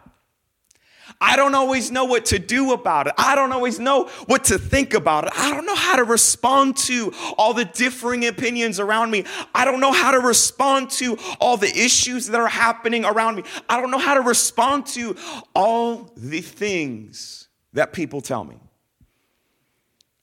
I 1.20 1.36
don't 1.36 1.54
always 1.54 1.90
know 1.90 2.04
what 2.04 2.26
to 2.26 2.38
do 2.38 2.72
about 2.72 3.06
it. 3.06 3.14
I 3.16 3.34
don't 3.34 3.52
always 3.52 3.78
know 3.78 4.08
what 4.26 4.44
to 4.44 4.58
think 4.58 4.92
about 4.94 5.24
it. 5.26 5.32
I 5.36 5.50
don't 5.52 5.66
know 5.66 5.76
how 5.76 5.96
to 5.96 6.04
respond 6.04 6.76
to 6.78 7.12
all 7.38 7.54
the 7.54 7.64
differing 7.64 8.26
opinions 8.26 8.80
around 8.80 9.10
me. 9.10 9.24
I 9.54 9.64
don't 9.64 9.78
know 9.78 9.92
how 9.92 10.10
to 10.10 10.18
respond 10.18 10.90
to 10.92 11.16
all 11.38 11.56
the 11.56 11.68
issues 11.68 12.26
that 12.26 12.40
are 12.40 12.48
happening 12.48 13.04
around 13.04 13.36
me. 13.36 13.44
I 13.68 13.80
don't 13.80 13.90
know 13.90 13.98
how 13.98 14.14
to 14.14 14.20
respond 14.20 14.86
to 14.86 15.16
all 15.54 16.10
the 16.16 16.40
things 16.40 17.48
that 17.72 17.92
people 17.92 18.20
tell 18.20 18.44
me. 18.44 18.56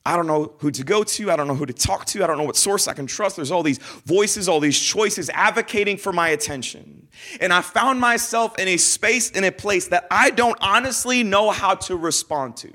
I 0.04 0.16
don't 0.16 0.26
know 0.26 0.54
who 0.58 0.70
to 0.70 0.82
go 0.82 1.04
to. 1.04 1.30
I 1.30 1.36
don't 1.36 1.46
know 1.46 1.54
who 1.54 1.66
to 1.66 1.74
talk 1.74 2.06
to. 2.06 2.24
I 2.24 2.26
don't 2.26 2.38
know 2.38 2.44
what 2.44 2.56
source 2.56 2.88
I 2.88 2.94
can 2.94 3.06
trust. 3.06 3.36
There's 3.36 3.50
all 3.50 3.62
these 3.62 3.78
voices, 3.78 4.48
all 4.48 4.60
these 4.60 4.78
choices 4.78 5.28
advocating 5.30 5.98
for 5.98 6.12
my 6.12 6.30
attention. 6.30 7.08
And 7.40 7.52
I 7.52 7.60
found 7.60 8.00
myself 8.00 8.58
in 8.58 8.66
a 8.66 8.78
space, 8.78 9.30
in 9.30 9.44
a 9.44 9.52
place 9.52 9.88
that 9.88 10.06
I 10.10 10.30
don't 10.30 10.56
honestly 10.62 11.22
know 11.22 11.50
how 11.50 11.74
to 11.74 11.96
respond 11.96 12.56
to. 12.58 12.72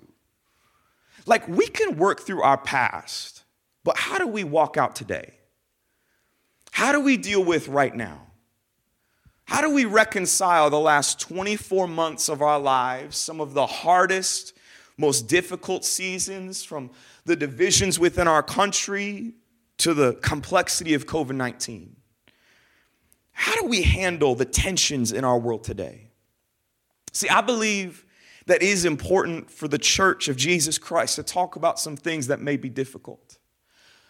Like, 1.26 1.48
we 1.48 1.66
can 1.68 1.98
work 1.98 2.22
through 2.22 2.44
our 2.44 2.58
past, 2.58 3.44
but 3.84 3.98
how 3.98 4.20
do 4.20 4.28
we 4.28 4.44
walk 4.44 4.78
out 4.78 4.96
today? 4.96 5.34
How 6.72 6.92
do 6.92 7.00
we 7.00 7.18
deal 7.18 7.44
with 7.44 7.68
right 7.68 7.96
now? 7.96 8.22
How 9.46 9.62
do 9.62 9.72
we 9.72 9.86
reconcile 9.86 10.70
the 10.70 10.80
last 10.80 11.20
24 11.20 11.88
months 11.88 12.30
of 12.30 12.44
our 12.44 12.60
lives, 12.60 13.18
some 13.18 13.40
of 13.42 13.56
the 13.56 13.66
hardest, 13.66 14.54
most 14.98 15.28
difficult 15.28 15.86
seasons 15.86 16.64
from 16.64 16.90
the 17.26 17.36
divisions 17.36 18.00
within 18.00 18.28
our 18.28 18.44
country 18.44 19.34
to 19.78 19.94
the 19.94 20.14
complexity 20.16 20.94
of 20.94 21.06
COVID 21.06 21.36
19. 21.36 21.96
How 23.32 23.56
do 23.56 23.68
we 23.68 23.82
handle 23.82 24.36
the 24.36 24.46
tensions 24.46 25.12
in 25.12 25.26
our 25.26 25.38
world 25.38 25.64
today? 25.64 26.12
See, 27.12 27.28
I 27.28 27.42
believe 27.42 28.06
that 28.46 28.62
it 28.62 28.68
is 28.68 28.86
important 28.86 29.50
for 29.50 29.68
the 29.68 29.78
church 29.78 30.28
of 30.28 30.38
Jesus 30.38 30.78
Christ 30.78 31.16
to 31.16 31.24
talk 31.24 31.56
about 31.56 31.80
some 31.80 31.98
things 31.98 32.28
that 32.28 32.40
may 32.40 32.58
be 32.58 32.70
difficult 32.70 33.38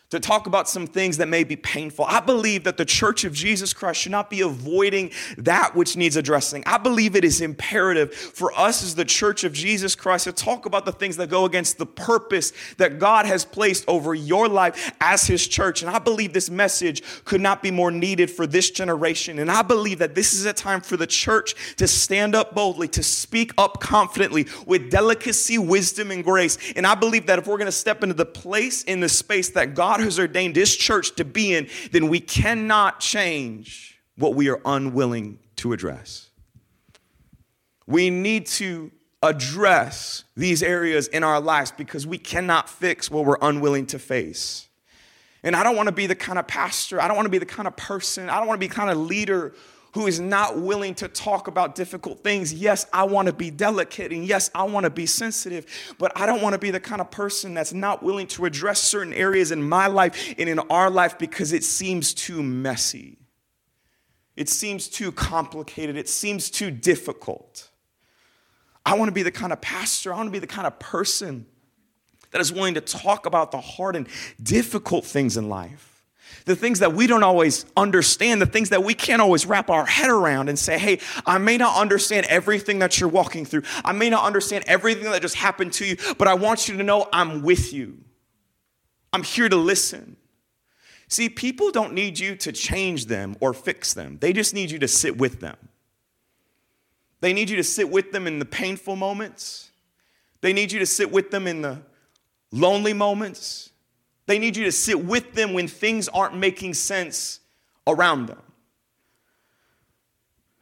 to 0.10 0.20
talk 0.20 0.48
about 0.48 0.70
some 0.70 0.86
things 0.86 1.18
that 1.18 1.28
may 1.28 1.44
be 1.44 1.56
painful. 1.56 2.06
I 2.06 2.20
believe 2.20 2.64
that 2.66 2.78
the 2.78 2.86
church 2.86 3.24
of 3.24 3.34
Jesus 3.34 3.74
Christ 3.74 4.02
should 4.02 4.12
not 4.12 4.30
be 4.30 4.42
avoiding 4.42 5.12
that 5.38 5.76
which 5.76 5.98
needs 5.98 6.16
addressing. 6.16 6.64
I 6.66 6.78
believe 6.78 7.16
it 7.16 7.26
is 7.26 7.42
imperative 7.42 8.14
for 8.14 8.58
us 8.58 8.84
as 8.84 8.96
the 8.96 9.06
church 9.06 9.44
of 9.44 9.54
Jesus 9.54 9.96
Christ 9.96 10.26
to 10.26 10.32
talk 10.32 10.66
about 10.66 10.86
the 10.86 10.92
things 10.92 11.18
that 11.18 11.30
go 11.30 11.46
against 11.46 11.78
the 11.78 11.86
purpose 11.86 12.54
that 12.78 13.00
God 13.00 13.26
has 13.26 13.46
placed 13.46 13.84
over 13.88 14.14
your 14.14 14.48
life 14.48 14.94
as 15.02 15.26
his 15.26 15.48
church. 15.48 15.82
And 15.82 15.90
I 15.90 16.00
believe 16.00 16.34
this 16.34 16.50
message 16.50 17.02
could 17.26 17.42
not 17.42 17.64
be 17.64 17.72
more 17.72 17.92
needed 17.92 18.30
for 18.30 18.46
this 18.46 18.70
generation. 18.70 19.40
And 19.40 19.50
I 19.50 19.64
believe 19.64 20.00
that 20.00 20.14
this 20.14 20.34
is 20.34 20.46
a 20.46 20.54
time 20.54 20.82
for 20.82 20.98
the 20.98 21.08
church 21.08 21.76
to 21.78 21.88
stand 21.88 22.36
up 22.36 22.54
boldly, 22.54 22.88
to 22.90 23.04
speak 23.04 23.54
up 23.58 23.80
confidently 23.80 24.48
with 24.66 24.92
delicacy, 24.92 25.58
wisdom, 25.58 26.12
and 26.12 26.24
grace. 26.24 26.58
And 26.76 26.86
I 26.86 26.96
believe 26.96 27.26
that 27.26 27.40
if 27.40 27.48
we're 27.48 27.58
going 27.58 27.66
to 27.66 27.72
step 27.72 28.04
into 28.04 28.16
the 28.16 28.26
place 28.26 28.84
in 28.84 29.00
the 29.00 29.10
space 29.10 29.50
that 29.50 29.74
God 29.74 29.95
God 29.96 30.04
has 30.04 30.20
ordained 30.20 30.56
this 30.56 30.75
church 30.75 31.16
to 31.16 31.24
be 31.24 31.56
in, 31.56 31.70
then 31.92 32.10
we 32.10 32.20
cannot 32.20 33.00
change 33.00 33.98
what 34.18 34.36
we 34.36 34.50
are 34.50 34.60
unwilling 34.66 35.40
to 35.58 35.72
address. 35.72 36.30
We 37.88 38.10
need 38.10 38.46
to 38.48 38.92
address 39.24 40.25
these 40.36 40.62
areas 40.62 41.08
in 41.08 41.24
our 41.24 41.40
lives 41.40 41.72
because 41.72 42.06
we 42.06 42.18
cannot 42.18 42.70
fix 42.70 43.10
what 43.10 43.24
we're 43.24 43.38
unwilling 43.42 43.86
to 43.88 44.00
face. 44.00 44.68
And 45.44 45.56
I 45.56 45.64
don't 45.64 45.78
want 45.78 45.88
to 45.88 45.94
be 45.94 46.08
the 46.08 46.16
kind 46.16 46.40
of 46.40 46.46
pastor, 46.46 47.02
I 47.02 47.08
don't 47.08 47.16
want 47.16 47.28
to 47.28 47.32
be 47.32 47.38
the 47.38 47.46
kind 47.46 47.66
of 47.66 47.78
person, 47.78 48.30
I 48.30 48.38
don't 48.40 48.48
want 48.48 48.60
to 48.60 48.68
be 48.68 48.74
kind 48.74 48.90
of 48.90 48.98
leader 48.98 49.54
who 49.96 50.08
is 50.08 50.20
not 50.20 50.60
willing 50.60 50.94
to 50.94 51.08
talk 51.08 51.48
about 51.48 51.74
difficult 51.74 52.22
things. 52.22 52.54
Yes, 52.54 52.86
I 52.92 53.06
want 53.06 53.28
to 53.30 53.34
be 53.34 53.50
delicate 53.50 54.12
and 54.12 54.25
yes, 54.25 54.52
I 54.54 54.64
want 54.64 54.84
to 54.84 54.90
be 54.90 55.06
sensitive, 55.06 55.66
but 55.98 56.12
I 56.18 56.25
don't 56.25 56.42
want 56.42 56.52
to 56.52 56.60
be 56.60 56.70
the 56.70 56.82
kind 56.82 57.00
of 57.00 57.10
person 57.10 57.54
that's 57.54 57.72
not 57.72 58.04
willing 58.04 58.28
to 58.28 58.44
address 58.44 58.82
certain 58.82 59.14
areas 59.14 59.54
in 59.54 59.64
my 59.64 59.88
life 59.88 60.36
and 60.38 60.50
in 60.50 60.60
our 60.60 60.90
life 60.90 61.18
because 61.18 61.54
it 61.54 61.64
seems 61.64 62.14
too 62.14 62.44
messy. 62.44 63.18
It 64.36 64.50
seems 64.50 64.90
too 64.90 65.14
complicated. 65.14 65.96
It 65.96 66.10
seems 66.10 66.50
too 66.50 66.72
difficult. 66.72 67.70
I 68.86 68.98
want 68.98 69.08
to 69.08 69.14
be 69.14 69.24
the 69.24 69.32
kind 69.32 69.54
of 69.54 69.62
pastor, 69.62 70.14
I 70.14 70.18
want 70.18 70.28
to 70.28 70.32
be 70.32 70.40
the 70.40 70.46
kind 70.46 70.68
of 70.68 70.78
person 70.78 71.46
that 72.32 72.42
is 72.42 72.52
willing 72.52 72.74
to 72.74 72.82
talk 72.82 73.28
about 73.28 73.52
the 73.52 73.62
hard 73.62 73.96
and 73.96 74.10
difficult 74.44 75.06
things 75.06 75.38
in 75.38 75.48
life 75.48 75.95
the 76.46 76.55
things 76.55 76.79
that 76.79 76.94
we 76.94 77.08
don't 77.08 77.24
always 77.24 77.65
understand, 77.75 78.41
the 78.41 78.46
things 78.46 78.70
that 78.70 78.84
we 78.84 78.94
can't 78.94 79.22
always 79.22 79.46
wrap 79.46 79.70
our 79.70 79.86
head 79.86 80.10
around 80.10 80.50
and 80.50 80.58
say, 80.58 80.77
hey, 80.77 81.00
I 81.25 81.38
may 81.38 81.58
not 81.58 81.79
understand 81.79 82.25
everything 82.27 82.79
that 82.79 83.00
you're 83.00 83.10
walking 83.10 83.46
through. 83.46 83.63
I 83.84 83.91
may 83.94 84.10
not 84.10 84.24
understand 84.24 84.65
everything 84.67 85.05
that 85.12 85.22
just 85.22 85.36
happened 85.36 85.74
to 85.74 85.86
you, 85.86 85.98
but 86.17 86.27
I 86.27 86.36
want 86.36 86.67
you 86.67 86.77
to 86.77 86.84
know 86.84 87.08
I'm 87.12 87.41
with 87.41 87.74
you. 87.74 87.98
I'm 89.12 89.24
here 89.24 89.50
to 89.50 89.55
listen. 89.55 90.17
See, 91.08 91.29
people 91.29 91.72
don't 91.72 91.94
need 91.94 92.20
you 92.20 92.36
to 92.38 92.51
change 92.51 93.05
them 93.05 93.36
or 93.39 93.53
fix 93.53 93.94
them, 93.94 94.17
they 94.20 94.34
just 94.34 94.53
need 94.53 94.72
you 94.72 94.79
to 94.79 94.88
sit 94.88 95.17
with 95.17 95.39
them. 95.39 95.58
They 97.22 97.34
need 97.34 97.50
you 97.50 97.55
to 97.55 97.63
sit 97.63 97.89
with 97.89 98.12
them 98.12 98.27
in 98.27 98.39
the 98.39 98.46
painful 98.46 98.96
moments. 98.96 99.72
They 100.41 100.53
need 100.53 100.72
you 100.72 100.79
to 100.79 100.86
sit 100.86 101.12
with 101.12 101.32
them 101.32 101.48
in 101.48 101.62
the 101.62 101.82
lonely 102.51 102.94
moments. 102.94 103.72
They 104.27 104.39
need 104.39 104.58
you 104.58 104.63
to 104.65 104.72
sit 104.72 105.03
with 105.03 105.34
them 105.34 105.53
when 105.53 105.67
things 105.67 106.08
aren't 106.08 106.36
making 106.36 106.74
sense 106.74 107.39
around 107.86 108.27
them. 108.27 108.41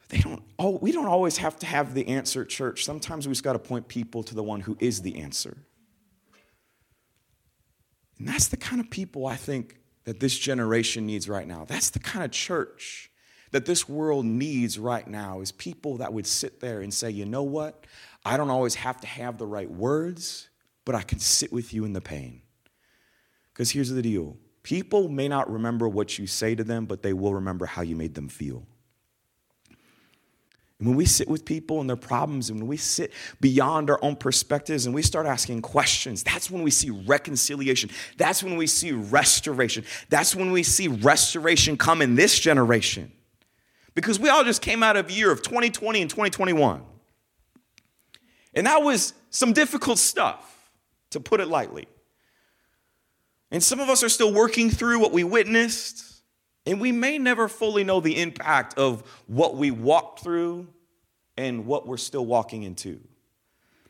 They 0.10 0.20
don't, 0.20 0.44
oh, 0.60 0.78
we 0.78 0.92
don't 0.92 1.08
always 1.08 1.38
have 1.38 1.58
to 1.60 1.66
have 1.66 1.96
the 1.96 2.08
answer 2.08 2.44
at 2.44 2.50
church. 2.50 2.86
Sometimes 2.86 3.28
we 3.28 3.32
just 3.32 3.44
got 3.44 3.54
to 3.54 3.60
point 3.60 3.88
people 3.88 4.22
to 4.24 4.36
the 4.36 4.44
one 4.44 4.60
who 4.60 4.78
is 4.80 5.02
the 5.02 5.20
answer. 5.20 5.58
And 8.20 8.28
that's 8.28 8.48
the 8.48 8.58
kind 8.58 8.80
of 8.80 8.92
people 8.92 9.26
I 9.26 9.36
think 9.36 9.80
that 10.04 10.20
this 10.20 10.38
generation 10.38 11.08
needs 11.08 11.28
right 11.28 11.48
now. 11.48 11.66
That's 11.66 11.90
the 11.90 12.00
kind 12.00 12.24
of 12.24 12.30
church 12.30 13.10
that 13.50 13.66
this 13.66 13.90
world 13.90 14.26
needs 14.26 14.78
right 14.78 15.08
now 15.08 15.42
is 15.42 15.52
people 15.52 15.98
that 15.98 16.14
would 16.14 16.28
sit 16.28 16.60
there 16.60 16.82
and 16.82 16.94
say, 16.94 17.10
you 17.10 17.26
know 17.26 17.44
what? 17.44 17.86
I 18.24 18.38
don't 18.38 18.52
always 18.52 18.76
have 18.76 19.02
to 19.02 19.08
have 19.08 19.40
the 19.40 19.48
right 19.48 19.70
words, 19.70 20.50
but 20.86 20.94
I 20.94 21.02
can 21.02 21.18
sit 21.18 21.52
with 21.52 21.74
you 21.74 21.86
in 21.86 21.94
the 21.94 22.02
pain. 22.02 22.43
Because 23.54 23.72
here's 23.72 23.90
the 23.90 24.02
deal 24.02 24.38
people 24.64 25.10
may 25.10 25.28
not 25.28 25.52
remember 25.52 25.88
what 25.88 26.18
you 26.18 26.26
say 26.26 26.56
to 26.56 26.64
them, 26.64 26.86
but 26.86 27.04
they 27.04 27.14
will 27.14 27.34
remember 27.34 27.66
how 27.66 27.82
you 27.82 27.96
made 27.96 28.16
them 28.16 28.30
feel. 28.30 28.66
And 30.80 30.90
when 30.90 30.98
we 30.98 31.06
sit 31.06 31.30
with 31.30 31.46
people 31.46 31.80
and 31.80 31.90
their 31.90 31.96
problems, 31.96 32.50
and 32.50 32.60
when 32.60 32.68
we 32.68 32.78
sit 32.78 33.14
beyond 33.40 33.90
our 33.90 34.00
own 34.04 34.16
perspectives 34.18 34.86
and 34.86 34.94
we 34.94 35.02
start 35.02 35.26
asking 35.26 35.62
questions, 35.62 36.24
that's 36.24 36.52
when 36.52 36.62
we 36.62 36.72
see 36.72 36.90
reconciliation. 36.90 37.90
That's 38.18 38.44
when 38.44 38.58
we 38.58 38.68
see 38.68 38.92
restoration. 38.92 39.86
That's 40.10 40.36
when 40.36 40.52
we 40.52 40.64
see 40.64 40.90
restoration 40.90 41.78
come 41.78 42.02
in 42.02 42.16
this 42.16 42.38
generation. 42.38 43.14
Because 43.96 44.20
we 44.20 44.30
all 44.30 44.44
just 44.44 44.62
came 44.62 44.84
out 44.84 44.98
of 44.98 45.12
year 45.12 45.32
of 45.32 45.42
2020 45.42 46.02
and 46.02 46.10
2021. 46.10 46.82
And 48.56 48.68
that 48.68 48.84
was 48.84 49.14
some 49.30 49.54
difficult 49.54 50.00
stuff, 50.00 50.70
to 51.12 51.20
put 51.20 51.40
it 51.40 51.48
lightly. 51.48 51.88
And 53.54 53.64
some 53.64 53.80
of 53.80 53.88
us 53.88 54.04
are 54.04 54.10
still 54.10 54.34
working 54.34 54.72
through 54.72 55.00
what 55.00 55.12
we 55.12 55.24
witnessed. 55.24 56.22
And 56.66 56.82
we 56.82 56.92
may 56.92 57.20
never 57.20 57.48
fully 57.48 57.84
know 57.84 58.00
the 58.00 58.20
impact 58.20 58.78
of 58.80 59.04
what 59.28 59.56
we 59.56 59.70
walked 59.70 60.22
through 60.22 60.68
and 61.38 61.68
what 61.68 61.86
we're 61.88 61.98
still 61.98 62.26
walking 62.26 62.64
into. 62.64 63.00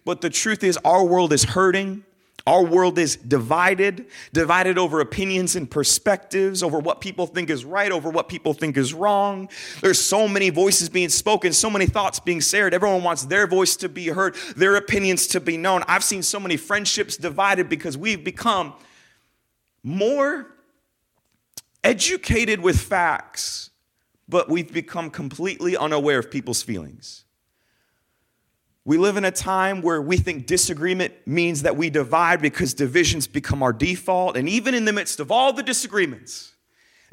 But 0.06 0.20
the 0.20 0.30
truth 0.30 0.64
is, 0.66 0.78
our 0.84 1.06
world 1.06 1.32
is 1.32 1.46
hurting. 1.46 2.04
Our 2.46 2.66
world 2.66 3.00
is 3.00 3.16
divided, 3.16 4.08
divided 4.34 4.78
over 4.78 5.00
opinions 5.00 5.56
and 5.56 5.72
perspectives, 5.72 6.62
over 6.62 6.78
what 6.78 7.00
people 7.00 7.26
think 7.26 7.50
is 7.50 7.64
right, 7.64 7.90
over 7.90 8.10
what 8.10 8.28
people 8.28 8.54
think 8.54 8.76
is 8.76 8.94
wrong. 8.94 9.48
There's 9.80 10.02
so 10.02 10.28
many 10.28 10.50
voices 10.50 10.90
being 10.90 11.08
spoken, 11.08 11.54
so 11.54 11.70
many 11.70 11.86
thoughts 11.86 12.20
being 12.20 12.42
shared. 12.42 12.74
Everyone 12.74 13.02
wants 13.02 13.24
their 13.24 13.48
voice 13.48 13.78
to 13.78 13.88
be 13.88 14.08
heard, 14.08 14.36
their 14.58 14.76
opinions 14.76 15.28
to 15.28 15.40
be 15.40 15.56
known. 15.56 15.84
I've 15.88 16.04
seen 16.04 16.22
so 16.22 16.38
many 16.38 16.58
friendships 16.58 17.16
divided 17.16 17.70
because 17.70 17.98
we've 17.98 18.26
become 18.26 18.74
more 19.84 20.48
educated 21.84 22.62
with 22.62 22.80
facts, 22.80 23.70
but 24.28 24.50
we've 24.50 24.74
become 24.74 25.10
completely 25.10 25.76
unaware 25.76 26.20
of 26.20 26.32
people's 26.32 26.64
feelings. 26.64 27.26
We 28.86 28.98
live 28.98 29.16
in 29.16 29.24
a 29.24 29.32
time 29.32 29.82
where 29.82 30.02
we 30.02 30.18
think 30.18 30.46
disagreement 30.46 31.14
means 31.26 31.62
that 31.62 31.78
we 31.78 31.90
divide 31.90 32.42
because 32.42 32.74
divisions 32.74 33.28
become 33.28 33.64
our 33.64 33.72
default. 33.72 34.36
And 34.36 34.50
even 34.50 34.74
in 34.74 34.86
the 34.86 34.92
midst 34.92 35.20
of 35.20 35.32
all 35.32 35.54
the 35.54 35.64
disagreements, 35.64 36.54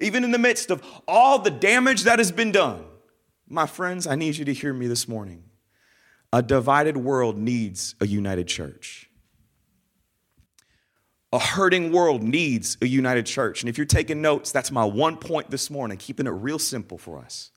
even 0.01 0.25
in 0.25 0.33
the 0.33 0.39
midst 0.39 0.71
of 0.71 0.83
all 1.07 1.39
the 1.39 1.51
damage 1.51 2.05
that 2.05 2.19
has 2.19 2.33
been 2.33 2.51
done, 2.51 2.85
my 3.49 3.67
friends, 3.67 4.07
I 4.07 4.15
need 4.15 4.37
you 4.37 4.45
to 4.47 4.55
hear 4.55 4.73
me 4.73 4.87
this 4.87 5.07
morning. 5.07 5.45
A 6.33 6.43
divided 6.43 6.97
world 6.97 7.37
needs 7.37 7.95
a 8.01 8.07
united 8.07 8.47
church. 8.47 9.10
A 11.33 11.39
hurting 11.39 11.93
world 11.93 12.23
needs 12.23 12.77
a 12.83 12.89
united 12.89 13.25
church. 13.25 13.63
And 13.63 13.69
if 13.69 13.79
you're 13.79 13.85
taking 13.85 14.21
notes, 14.21 14.51
that's 14.51 14.73
my 14.73 14.85
one 14.85 15.17
point 15.17 15.51
this 15.51 15.71
morning, 15.71 15.97
keeping 15.97 16.27
it 16.27 16.31
real 16.31 16.59
simple 16.59 16.99
for 16.99 17.19
us. 17.19 17.53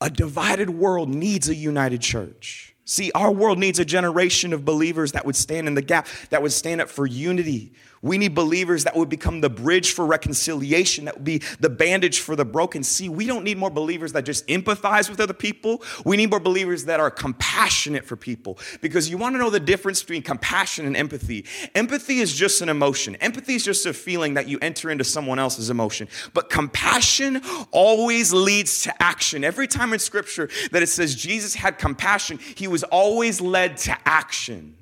A 0.00 0.10
divided 0.10 0.68
world 0.68 1.08
needs 1.08 1.48
a 1.48 1.54
united 1.54 2.02
church. 2.02 2.74
See, 2.84 3.10
our 3.12 3.32
world 3.32 3.58
needs 3.58 3.78
a 3.78 3.84
generation 3.84 4.52
of 4.52 4.64
believers 4.64 5.12
that 5.12 5.24
would 5.24 5.34
stand 5.36 5.66
in 5.66 5.74
the 5.74 5.82
gap, 5.82 6.06
that 6.30 6.42
would 6.42 6.52
stand 6.52 6.80
up 6.80 6.88
for 6.88 7.06
unity. 7.06 7.72
We 8.06 8.18
need 8.18 8.34
believers 8.34 8.84
that 8.84 8.94
would 8.94 9.08
become 9.08 9.40
the 9.40 9.50
bridge 9.50 9.92
for 9.92 10.06
reconciliation, 10.06 11.06
that 11.06 11.16
would 11.16 11.24
be 11.24 11.42
the 11.58 11.68
bandage 11.68 12.20
for 12.20 12.36
the 12.36 12.44
broken. 12.44 12.82
See, 12.82 13.08
we 13.08 13.26
don't 13.26 13.44
need 13.44 13.58
more 13.58 13.70
believers 13.70 14.12
that 14.12 14.24
just 14.24 14.46
empathize 14.46 15.10
with 15.10 15.20
other 15.20 15.34
people. 15.34 15.82
We 16.04 16.16
need 16.16 16.30
more 16.30 16.38
believers 16.38 16.84
that 16.84 17.00
are 17.00 17.10
compassionate 17.10 18.04
for 18.04 18.14
people. 18.14 18.58
Because 18.80 19.10
you 19.10 19.18
want 19.18 19.34
to 19.34 19.38
know 19.38 19.50
the 19.50 19.58
difference 19.58 20.02
between 20.02 20.22
compassion 20.22 20.86
and 20.86 20.96
empathy. 20.96 21.44
Empathy 21.74 22.20
is 22.20 22.32
just 22.32 22.62
an 22.62 22.68
emotion, 22.68 23.16
empathy 23.16 23.54
is 23.54 23.64
just 23.64 23.84
a 23.84 23.92
feeling 23.92 24.34
that 24.34 24.48
you 24.48 24.58
enter 24.62 24.90
into 24.90 25.04
someone 25.04 25.40
else's 25.40 25.70
emotion. 25.70 26.06
But 26.32 26.50
compassion 26.50 27.42
always 27.72 28.32
leads 28.32 28.82
to 28.82 29.02
action. 29.02 29.42
Every 29.42 29.66
time 29.66 29.92
in 29.92 29.98
scripture 29.98 30.48
that 30.70 30.84
it 30.84 30.88
says 30.88 31.16
Jesus 31.16 31.54
had 31.56 31.78
compassion, 31.78 32.38
he 32.54 32.68
was 32.68 32.76
was 32.76 32.82
always 32.82 33.40
led 33.40 33.78
to 33.78 33.96
action. 34.04 34.76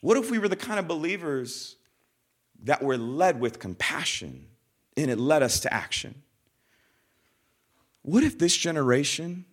What 0.00 0.16
if 0.16 0.32
we 0.32 0.40
were 0.40 0.48
the 0.48 0.56
kind 0.56 0.80
of 0.80 0.88
believers 0.88 1.76
that 2.64 2.82
were 2.82 2.96
led 2.96 3.40
with 3.40 3.58
compassion 3.58 4.46
and 4.96 5.10
it 5.10 5.18
led 5.18 5.42
us 5.42 5.60
to 5.60 5.72
action? 5.72 6.22
What 8.02 8.24
if 8.24 8.38
this 8.38 8.56
generation 8.56 9.44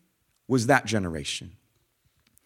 was 0.48 0.68
that 0.68 0.86
generation? 0.86 1.58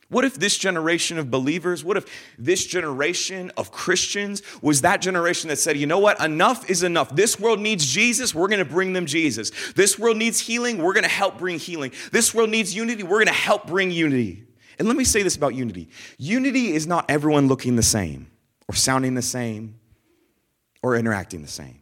What 0.10 0.26
if 0.26 0.40
this 0.40 0.58
generation 0.58 1.20
of 1.20 1.30
believers, 1.30 1.84
what 1.84 1.96
if 1.96 2.06
this 2.40 2.66
generation 2.66 3.52
of 3.58 3.72
Christians 3.72 4.42
was 4.60 4.82
that 4.82 5.02
generation 5.02 5.50
that 5.50 5.58
said, 5.58 5.78
you 5.78 5.86
know 5.86 6.00
what, 6.00 6.20
enough 6.20 6.68
is 6.68 6.82
enough. 6.82 7.16
This 7.16 7.40
world 7.40 7.60
needs 7.60 7.86
Jesus, 7.86 8.34
we're 8.34 8.48
gonna 8.48 8.66
bring 8.66 8.94
them 8.94 9.06
Jesus. 9.06 9.52
This 9.74 10.00
world 10.00 10.18
needs 10.18 10.40
healing, 10.40 10.80
we're 10.80 10.94
gonna 10.94 11.08
help 11.08 11.38
bring 11.38 11.60
healing. 11.60 11.92
This 12.12 12.34
world 12.34 12.50
needs 12.50 12.76
unity, 12.76 13.04
we're 13.04 13.20
gonna 13.20 13.32
help 13.32 13.68
bring 13.68 13.92
unity. 13.92 14.46
And 14.80 14.88
let 14.88 14.98
me 14.98 15.04
say 15.04 15.22
this 15.22 15.36
about 15.36 15.54
unity 15.54 15.90
unity 16.18 16.74
is 16.74 16.88
not 16.88 17.06
everyone 17.08 17.48
looking 17.48 17.76
the 17.76 17.84
same, 17.84 18.32
or 18.68 18.74
sounding 18.74 19.14
the 19.14 19.22
same, 19.22 19.79
or 20.82 20.96
interacting 20.96 21.42
the 21.42 21.48
same. 21.48 21.82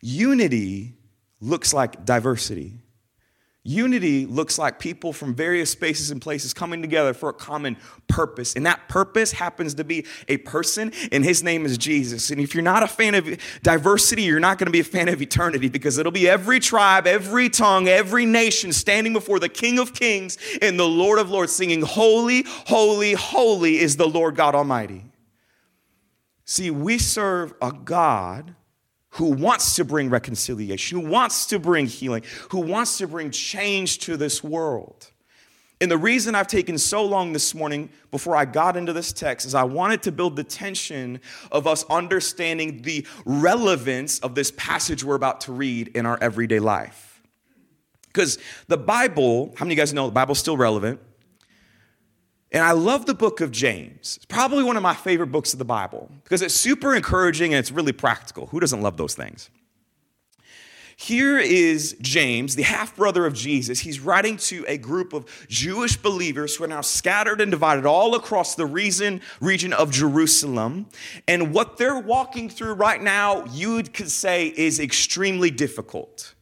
Unity 0.00 0.94
looks 1.40 1.74
like 1.74 2.04
diversity. 2.04 2.80
Unity 3.62 4.24
looks 4.24 4.58
like 4.58 4.78
people 4.78 5.12
from 5.12 5.34
various 5.34 5.70
spaces 5.70 6.10
and 6.10 6.22
places 6.22 6.54
coming 6.54 6.80
together 6.80 7.12
for 7.12 7.28
a 7.28 7.32
common 7.34 7.76
purpose. 8.08 8.56
And 8.56 8.64
that 8.64 8.88
purpose 8.88 9.32
happens 9.32 9.74
to 9.74 9.84
be 9.84 10.06
a 10.28 10.38
person, 10.38 10.92
and 11.12 11.22
his 11.22 11.42
name 11.42 11.66
is 11.66 11.76
Jesus. 11.76 12.30
And 12.30 12.40
if 12.40 12.54
you're 12.54 12.62
not 12.62 12.82
a 12.82 12.88
fan 12.88 13.14
of 13.14 13.28
diversity, 13.62 14.22
you're 14.22 14.40
not 14.40 14.56
going 14.56 14.66
to 14.66 14.72
be 14.72 14.80
a 14.80 14.84
fan 14.84 15.08
of 15.08 15.20
eternity 15.20 15.68
because 15.68 15.98
it'll 15.98 16.10
be 16.10 16.26
every 16.26 16.58
tribe, 16.58 17.06
every 17.06 17.50
tongue, 17.50 17.86
every 17.86 18.24
nation 18.24 18.72
standing 18.72 19.12
before 19.12 19.38
the 19.38 19.50
King 19.50 19.78
of 19.78 19.92
Kings 19.92 20.38
and 20.62 20.78
the 20.78 20.88
Lord 20.88 21.18
of 21.18 21.30
Lords 21.30 21.52
singing, 21.52 21.82
Holy, 21.82 22.44
holy, 22.46 23.12
holy 23.12 23.78
is 23.78 23.98
the 23.98 24.08
Lord 24.08 24.36
God 24.36 24.54
Almighty. 24.54 25.09
See, 26.50 26.72
we 26.72 26.98
serve 26.98 27.54
a 27.62 27.70
God 27.70 28.56
who 29.10 29.26
wants 29.26 29.76
to 29.76 29.84
bring 29.84 30.10
reconciliation, 30.10 31.00
who 31.00 31.08
wants 31.08 31.46
to 31.46 31.60
bring 31.60 31.86
healing, 31.86 32.24
who 32.48 32.58
wants 32.58 32.98
to 32.98 33.06
bring 33.06 33.30
change 33.30 33.98
to 34.00 34.16
this 34.16 34.42
world. 34.42 35.12
And 35.80 35.88
the 35.88 35.96
reason 35.96 36.34
I've 36.34 36.48
taken 36.48 36.76
so 36.76 37.04
long 37.04 37.32
this 37.32 37.54
morning 37.54 37.88
before 38.10 38.34
I 38.34 38.46
got 38.46 38.76
into 38.76 38.92
this 38.92 39.12
text 39.12 39.46
is 39.46 39.54
I 39.54 39.62
wanted 39.62 40.02
to 40.02 40.10
build 40.10 40.34
the 40.34 40.42
tension 40.42 41.20
of 41.52 41.68
us 41.68 41.84
understanding 41.88 42.82
the 42.82 43.06
relevance 43.24 44.18
of 44.18 44.34
this 44.34 44.50
passage 44.56 45.04
we're 45.04 45.14
about 45.14 45.42
to 45.42 45.52
read 45.52 45.86
in 45.94 46.04
our 46.04 46.18
everyday 46.20 46.58
life. 46.58 47.22
Because 48.08 48.38
the 48.66 48.76
Bible, 48.76 49.54
how 49.56 49.64
many 49.64 49.74
of 49.74 49.78
you 49.78 49.82
guys 49.82 49.94
know 49.94 50.06
the 50.06 50.12
Bible's 50.12 50.40
still 50.40 50.56
relevant? 50.56 51.00
And 52.52 52.64
I 52.64 52.72
love 52.72 53.06
the 53.06 53.14
book 53.14 53.40
of 53.40 53.52
James. 53.52 54.16
It's 54.16 54.26
probably 54.26 54.64
one 54.64 54.76
of 54.76 54.82
my 54.82 54.94
favorite 54.94 55.28
books 55.28 55.52
of 55.52 55.58
the 55.58 55.64
Bible 55.64 56.10
because 56.24 56.42
it's 56.42 56.54
super 56.54 56.94
encouraging 56.94 57.54
and 57.54 57.60
it's 57.60 57.70
really 57.70 57.92
practical. 57.92 58.46
Who 58.46 58.58
doesn't 58.58 58.82
love 58.82 58.96
those 58.96 59.14
things? 59.14 59.50
Here 60.96 61.38
is 61.38 61.96
James, 62.02 62.56
the 62.56 62.62
half 62.62 62.94
brother 62.94 63.24
of 63.24 63.32
Jesus. 63.32 63.80
He's 63.80 64.00
writing 64.00 64.36
to 64.36 64.66
a 64.68 64.76
group 64.76 65.14
of 65.14 65.24
Jewish 65.48 65.96
believers 65.96 66.56
who 66.56 66.64
are 66.64 66.68
now 66.68 66.82
scattered 66.82 67.40
and 67.40 67.50
divided 67.50 67.86
all 67.86 68.14
across 68.14 68.54
the 68.54 68.66
region, 68.66 69.22
region 69.40 69.72
of 69.72 69.90
Jerusalem. 69.90 70.88
And 71.26 71.54
what 71.54 71.78
they're 71.78 71.98
walking 71.98 72.50
through 72.50 72.74
right 72.74 73.00
now, 73.00 73.46
you 73.46 73.82
could 73.82 74.10
say, 74.10 74.48
is 74.48 74.78
extremely 74.78 75.50
difficult. 75.50 76.34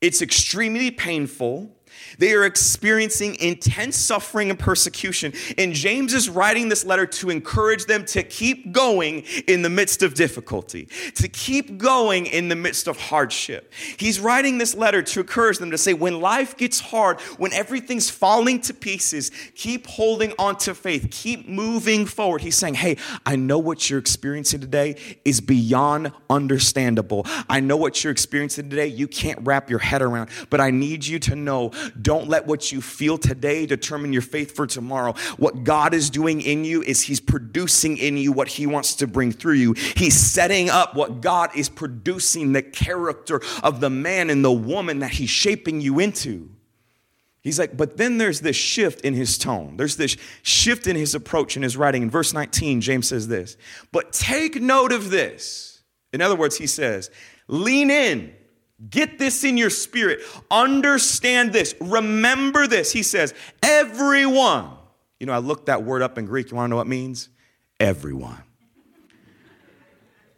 It's 0.00 0.22
extremely 0.22 0.90
painful. 0.90 1.70
They 2.18 2.32
are 2.34 2.44
experiencing 2.44 3.36
intense 3.40 3.96
suffering 3.96 4.50
and 4.50 4.58
persecution. 4.58 5.32
And 5.58 5.72
James 5.72 6.14
is 6.14 6.28
writing 6.28 6.68
this 6.68 6.84
letter 6.84 7.06
to 7.06 7.30
encourage 7.30 7.86
them 7.86 8.04
to 8.06 8.22
keep 8.22 8.72
going 8.72 9.24
in 9.46 9.62
the 9.62 9.70
midst 9.70 10.02
of 10.02 10.14
difficulty, 10.14 10.88
to 11.16 11.28
keep 11.28 11.78
going 11.78 12.26
in 12.26 12.48
the 12.48 12.56
midst 12.56 12.88
of 12.88 12.98
hardship. 12.98 13.72
He's 13.96 14.20
writing 14.20 14.58
this 14.58 14.74
letter 14.74 15.02
to 15.02 15.20
encourage 15.20 15.58
them 15.58 15.70
to 15.70 15.78
say, 15.78 15.94
when 15.94 16.20
life 16.20 16.56
gets 16.56 16.80
hard, 16.80 17.20
when 17.38 17.52
everything's 17.52 18.10
falling 18.10 18.60
to 18.62 18.74
pieces, 18.74 19.30
keep 19.54 19.86
holding 19.86 20.32
on 20.38 20.56
to 20.58 20.74
faith, 20.74 21.08
keep 21.10 21.48
moving 21.48 22.06
forward. 22.06 22.42
He's 22.42 22.56
saying, 22.56 22.74
hey, 22.74 22.96
I 23.24 23.36
know 23.36 23.58
what 23.58 23.88
you're 23.88 23.98
experiencing 23.98 24.60
today 24.60 24.96
is 25.24 25.40
beyond 25.40 26.12
understandable. 26.28 27.26
I 27.48 27.60
know 27.60 27.76
what 27.76 28.02
you're 28.02 28.12
experiencing 28.12 28.70
today, 28.70 28.86
you 28.86 29.08
can't 29.08 29.38
wrap 29.42 29.70
your 29.70 29.78
head 29.78 30.02
around, 30.02 30.30
but 30.50 30.60
I 30.60 30.70
need 30.70 31.06
you 31.06 31.18
to 31.20 31.36
know 31.36 31.70
don't 32.00 32.28
let 32.28 32.46
what 32.46 32.72
you 32.72 32.80
feel 32.80 33.18
today 33.18 33.66
determine 33.66 34.12
your 34.12 34.22
faith 34.22 34.54
for 34.54 34.66
tomorrow. 34.66 35.14
What 35.36 35.64
God 35.64 35.94
is 35.94 36.10
doing 36.10 36.40
in 36.40 36.64
you 36.64 36.82
is 36.82 37.02
He's 37.02 37.20
producing 37.20 37.96
in 37.98 38.16
you 38.16 38.32
what 38.32 38.48
He 38.48 38.66
wants 38.66 38.94
to 38.96 39.06
bring 39.06 39.32
through 39.32 39.54
you. 39.54 39.74
He's 39.96 40.14
setting 40.14 40.70
up 40.70 40.94
what 40.94 41.20
God 41.20 41.50
is 41.56 41.68
producing, 41.68 42.52
the 42.52 42.62
character 42.62 43.40
of 43.62 43.80
the 43.80 43.90
man 43.90 44.30
and 44.30 44.44
the 44.44 44.52
woman 44.52 45.00
that 45.00 45.12
He's 45.12 45.30
shaping 45.30 45.80
you 45.80 45.98
into. 45.98 46.50
He's 47.42 47.58
like, 47.58 47.76
but 47.76 47.96
then 47.96 48.18
there's 48.18 48.40
this 48.40 48.54
shift 48.54 49.00
in 49.00 49.14
his 49.14 49.36
tone. 49.36 49.76
There's 49.76 49.96
this 49.96 50.16
shift 50.42 50.86
in 50.86 50.94
his 50.94 51.14
approach 51.14 51.56
in 51.56 51.64
his 51.64 51.76
writing. 51.76 52.04
In 52.04 52.10
verse 52.10 52.32
19, 52.32 52.80
James 52.80 53.08
says 53.08 53.26
this, 53.26 53.56
but 53.90 54.12
take 54.12 54.62
note 54.62 54.92
of 54.92 55.10
this. 55.10 55.82
In 56.12 56.20
other 56.20 56.36
words, 56.36 56.56
he 56.56 56.68
says, 56.68 57.10
lean 57.48 57.90
in 57.90 58.32
Get 58.90 59.18
this 59.18 59.44
in 59.44 59.56
your 59.56 59.70
spirit. 59.70 60.20
Understand 60.50 61.52
this. 61.52 61.74
Remember 61.80 62.66
this. 62.66 62.92
He 62.92 63.02
says, 63.02 63.34
everyone. 63.62 64.70
You 65.20 65.26
know, 65.26 65.32
I 65.32 65.38
looked 65.38 65.66
that 65.66 65.84
word 65.84 66.02
up 66.02 66.18
in 66.18 66.26
Greek. 66.26 66.50
You 66.50 66.56
want 66.56 66.66
to 66.66 66.70
know 66.70 66.76
what 66.76 66.86
it 66.86 66.90
means? 66.90 67.28
Everyone. 67.78 68.42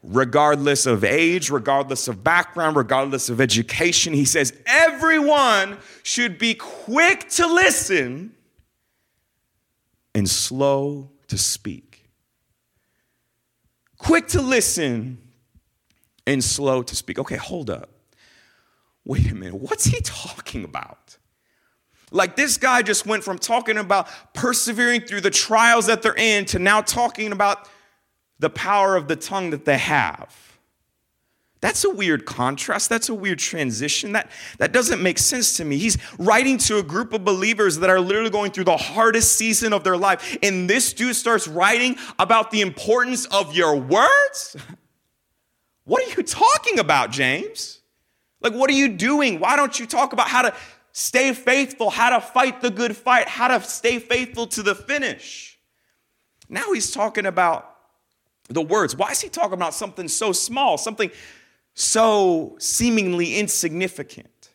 Regardless 0.03 0.85
of 0.85 1.05
age, 1.05 1.49
regardless 1.49 2.09
of 2.09 2.23
background, 2.23 2.77
regardless 2.77 3.31
of 3.31 3.41
education, 3.41 4.13
he 4.13 4.27
says 4.27 4.53
everyone 4.67 5.79
should 6.03 6.39
be 6.39 6.53
quick 6.53 7.31
to 7.31 7.47
listen 7.47 8.35
and 10.15 10.29
slow 10.29 11.11
to 11.29 11.39
speak. 11.39 12.11
Quick 13.97 14.29
to 14.29 14.43
listen 14.43 15.17
and 16.27 16.45
slow 16.45 16.83
to 16.83 16.95
speak. 16.95 17.19
Okay, 17.19 17.37
hold 17.37 17.71
up 17.71 17.94
wait 19.05 19.31
a 19.31 19.35
minute, 19.35 19.55
what's 19.55 19.85
he 19.85 20.01
talking 20.01 20.65
about? 20.65 21.19
Like 22.11 22.37
this 22.37 22.57
guy 22.57 22.83
just 22.83 23.07
went 23.07 23.25
from 23.25 23.39
talking 23.39 23.77
about 23.77 24.09
persevering 24.35 25.03
through 25.03 25.23
the 25.23 25.31
trials 25.31 25.87
that 25.87 26.03
they're 26.03 26.17
in 26.17 26.45
to 26.47 26.59
now 26.59 26.81
talking 26.81 27.33
about 27.33 27.69
the 28.39 28.51
power 28.51 28.97
of 28.97 29.09
the 29.09 29.17
tongue 29.17 29.51
that 29.51 29.65
they 29.65 29.79
have. 29.79 30.35
That's 31.61 31.83
a 31.83 31.89
weird 31.89 32.27
contrast. 32.27 32.91
That's 32.91 33.09
a 33.09 33.15
weird 33.15 33.39
transition. 33.39 34.13
That, 34.13 34.31
that 34.59 34.73
doesn't 34.73 35.03
make 35.03 35.19
sense 35.19 35.57
to 35.57 35.65
me. 35.65 35.79
He's 35.79 35.97
writing 36.19 36.59
to 36.59 36.77
a 36.77 36.83
group 36.83 37.15
of 37.15 37.25
believers 37.25 37.79
that 37.79 37.89
are 37.89 38.01
literally 38.01 38.29
going 38.29 38.53
through 38.53 38.65
the 38.65 38.77
hardest 38.77 39.37
season 39.37 39.73
of 39.73 39.83
their 39.83 39.97
life. 39.97 40.37
And 40.43 40.69
this 40.69 40.93
dude 40.93 41.17
starts 41.17 41.49
writing 41.49 41.97
about 42.19 42.51
the 42.51 42.61
importance 42.61 43.25
of 43.27 43.57
your 43.57 43.77
words? 43.77 44.57
What 45.87 46.03
are 46.03 46.17
you 46.17 46.23
talking 46.23 46.79
about, 46.79 47.11
James? 47.11 47.83
Like, 48.45 48.53
what 48.53 48.69
are 48.69 48.75
you 48.75 48.89
doing? 48.89 49.41
Why 49.41 49.57
don't 49.57 49.81
you 49.81 49.87
talk 49.87 50.13
about 50.13 50.29
how 50.29 50.43
to 50.43 50.55
stay 50.93 51.33
faithful, 51.33 51.89
how 51.89 52.11
to 52.11 52.21
fight 52.21 52.61
the 52.61 52.71
good 52.71 52.95
fight, 52.95 53.27
how 53.27 53.49
to 53.49 53.65
stay 53.65 53.99
faithful 53.99 54.47
to 54.49 54.63
the 54.63 54.75
finish? 54.75 55.59
Now 56.51 56.75
he's 56.75 56.91
talking 56.91 57.25
about 57.25 57.75
the 58.51 58.61
words. 58.61 58.95
Why 58.95 59.13
is 59.13 59.23
he 59.23 59.31
talking 59.31 59.55
about 59.55 59.73
something 59.73 60.09
so 60.09 60.33
small, 60.33 60.77
something 60.77 61.11
so 61.73 62.57
seemingly 62.59 63.37
insignificant? 63.37 64.51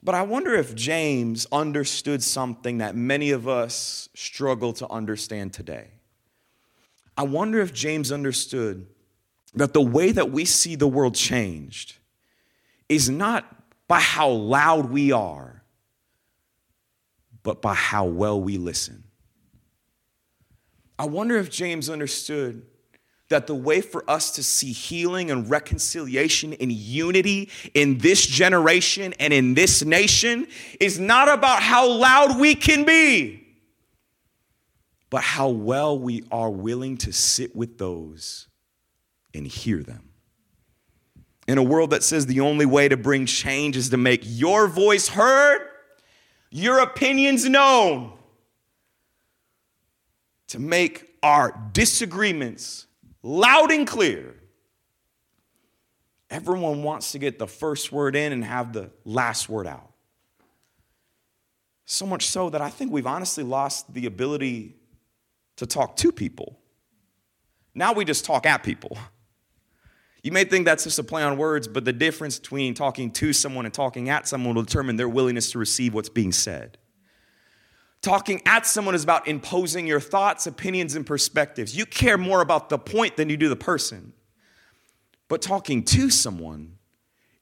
But 0.00 0.14
I 0.14 0.22
wonder 0.22 0.54
if 0.54 0.76
James 0.76 1.48
understood 1.50 2.22
something 2.22 2.78
that 2.78 2.94
many 2.94 3.32
of 3.32 3.48
us 3.48 4.08
struggle 4.14 4.72
to 4.74 4.88
understand 4.88 5.52
today. 5.52 5.88
I 7.16 7.24
wonder 7.24 7.60
if 7.60 7.72
James 7.72 8.12
understood 8.12 8.86
that 9.54 9.72
the 9.72 9.82
way 9.82 10.12
that 10.12 10.30
we 10.30 10.44
see 10.44 10.76
the 10.76 10.86
world 10.86 11.16
changed 11.16 11.96
is 12.88 13.08
not 13.08 13.44
by 13.88 14.00
how 14.00 14.30
loud 14.30 14.90
we 14.90 15.12
are, 15.12 15.62
but 17.42 17.60
by 17.60 17.74
how 17.74 18.06
well 18.06 18.40
we 18.40 18.56
listen. 18.56 19.04
I 20.98 21.06
wonder 21.06 21.36
if 21.36 21.50
James 21.50 21.90
understood 21.90 22.64
that 23.28 23.46
the 23.46 23.54
way 23.54 23.80
for 23.80 24.08
us 24.08 24.32
to 24.32 24.42
see 24.42 24.72
healing 24.72 25.30
and 25.30 25.48
reconciliation 25.50 26.54
and 26.54 26.70
unity 26.70 27.50
in 27.72 27.98
this 27.98 28.26
generation 28.26 29.14
and 29.18 29.32
in 29.32 29.54
this 29.54 29.84
nation 29.84 30.46
is 30.78 30.98
not 30.98 31.28
about 31.28 31.62
how 31.62 31.88
loud 31.88 32.38
we 32.38 32.54
can 32.54 32.84
be, 32.84 33.44
but 35.10 35.22
how 35.22 35.48
well 35.48 35.98
we 35.98 36.22
are 36.30 36.50
willing 36.50 36.96
to 36.98 37.12
sit 37.12 37.56
with 37.56 37.78
those 37.78 38.46
and 39.34 39.46
hear 39.46 39.82
them 39.82 40.13
in 41.46 41.58
a 41.58 41.62
world 41.62 41.90
that 41.90 42.02
says 42.02 42.26
the 42.26 42.40
only 42.40 42.66
way 42.66 42.88
to 42.88 42.96
bring 42.96 43.26
change 43.26 43.76
is 43.76 43.90
to 43.90 43.96
make 43.96 44.22
your 44.24 44.66
voice 44.66 45.08
heard, 45.08 45.68
your 46.50 46.78
opinions 46.78 47.48
known, 47.48 48.12
to 50.48 50.58
make 50.58 51.10
our 51.22 51.58
disagreements 51.72 52.86
loud 53.22 53.70
and 53.70 53.86
clear. 53.86 54.34
Everyone 56.30 56.82
wants 56.82 57.12
to 57.12 57.18
get 57.18 57.38
the 57.38 57.46
first 57.46 57.92
word 57.92 58.16
in 58.16 58.32
and 58.32 58.44
have 58.44 58.72
the 58.72 58.90
last 59.04 59.48
word 59.48 59.66
out. 59.66 59.90
So 61.86 62.06
much 62.06 62.26
so 62.26 62.48
that 62.50 62.60
I 62.60 62.70
think 62.70 62.90
we've 62.90 63.06
honestly 63.06 63.44
lost 63.44 63.92
the 63.92 64.06
ability 64.06 64.76
to 65.56 65.66
talk 65.66 65.96
to 65.96 66.10
people. 66.10 66.58
Now 67.74 67.92
we 67.92 68.04
just 68.04 68.24
talk 68.24 68.46
at 68.46 68.62
people. 68.62 68.96
You 70.24 70.32
may 70.32 70.44
think 70.44 70.64
that's 70.64 70.84
just 70.84 70.98
a 70.98 71.04
play 71.04 71.22
on 71.22 71.36
words, 71.36 71.68
but 71.68 71.84
the 71.84 71.92
difference 71.92 72.38
between 72.38 72.72
talking 72.72 73.10
to 73.12 73.34
someone 73.34 73.66
and 73.66 73.74
talking 73.74 74.08
at 74.08 74.26
someone 74.26 74.54
will 74.54 74.62
determine 74.62 74.96
their 74.96 75.08
willingness 75.08 75.52
to 75.52 75.58
receive 75.58 75.92
what's 75.92 76.08
being 76.08 76.32
said. 76.32 76.78
Talking 78.00 78.40
at 78.46 78.66
someone 78.66 78.94
is 78.94 79.04
about 79.04 79.28
imposing 79.28 79.86
your 79.86 80.00
thoughts, 80.00 80.46
opinions, 80.46 80.94
and 80.94 81.04
perspectives. 81.04 81.76
You 81.76 81.84
care 81.84 82.16
more 82.16 82.40
about 82.40 82.70
the 82.70 82.78
point 82.78 83.18
than 83.18 83.28
you 83.28 83.36
do 83.36 83.50
the 83.50 83.56
person. 83.56 84.14
But 85.28 85.42
talking 85.42 85.82
to 85.84 86.08
someone 86.08 86.78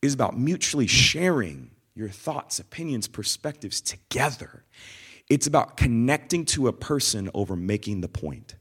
is 0.02 0.12
about 0.12 0.36
mutually 0.36 0.88
sharing 0.88 1.70
your 1.94 2.08
thoughts, 2.08 2.58
opinions, 2.58 3.06
perspectives 3.06 3.80
together. 3.80 4.64
It's 5.30 5.46
about 5.46 5.76
connecting 5.76 6.44
to 6.46 6.66
a 6.66 6.72
person 6.72 7.30
over 7.32 7.54
making 7.54 8.00
the 8.00 8.08
point. 8.08 8.56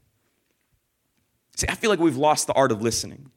See, 1.56 1.66
I 1.68 1.74
feel 1.74 1.90
like 1.90 1.98
we've 1.98 2.16
lost 2.16 2.46
the 2.46 2.52
art 2.52 2.70
of 2.70 2.82
listening. 2.82 3.32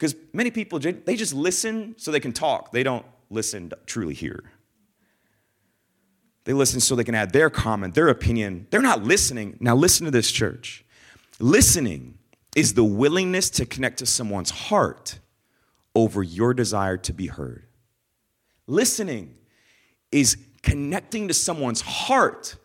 Because 0.00 0.16
many 0.32 0.50
people, 0.50 0.78
they 0.78 1.14
just 1.14 1.34
listen 1.34 1.94
so 1.98 2.10
they 2.10 2.20
can 2.20 2.32
talk. 2.32 2.72
They 2.72 2.82
don't 2.82 3.04
listen 3.28 3.68
to 3.68 3.78
truly 3.84 4.14
hear. 4.14 4.42
They 6.44 6.54
listen 6.54 6.80
so 6.80 6.96
they 6.96 7.04
can 7.04 7.14
add 7.14 7.34
their 7.34 7.50
comment, 7.50 7.94
their 7.94 8.08
opinion. 8.08 8.66
They're 8.70 8.80
not 8.80 9.04
listening. 9.04 9.58
Now, 9.60 9.76
listen 9.76 10.06
to 10.06 10.10
this, 10.10 10.32
church. 10.32 10.86
Listening 11.38 12.16
is 12.56 12.72
the 12.72 12.82
willingness 12.82 13.50
to 13.50 13.66
connect 13.66 13.98
to 13.98 14.06
someone's 14.06 14.48
heart 14.48 15.18
over 15.94 16.22
your 16.22 16.54
desire 16.54 16.96
to 16.96 17.12
be 17.12 17.26
heard. 17.26 17.66
Listening 18.66 19.34
is 20.10 20.38
connecting 20.62 21.28
to 21.28 21.34
someone's 21.34 21.82
heart 21.82 22.56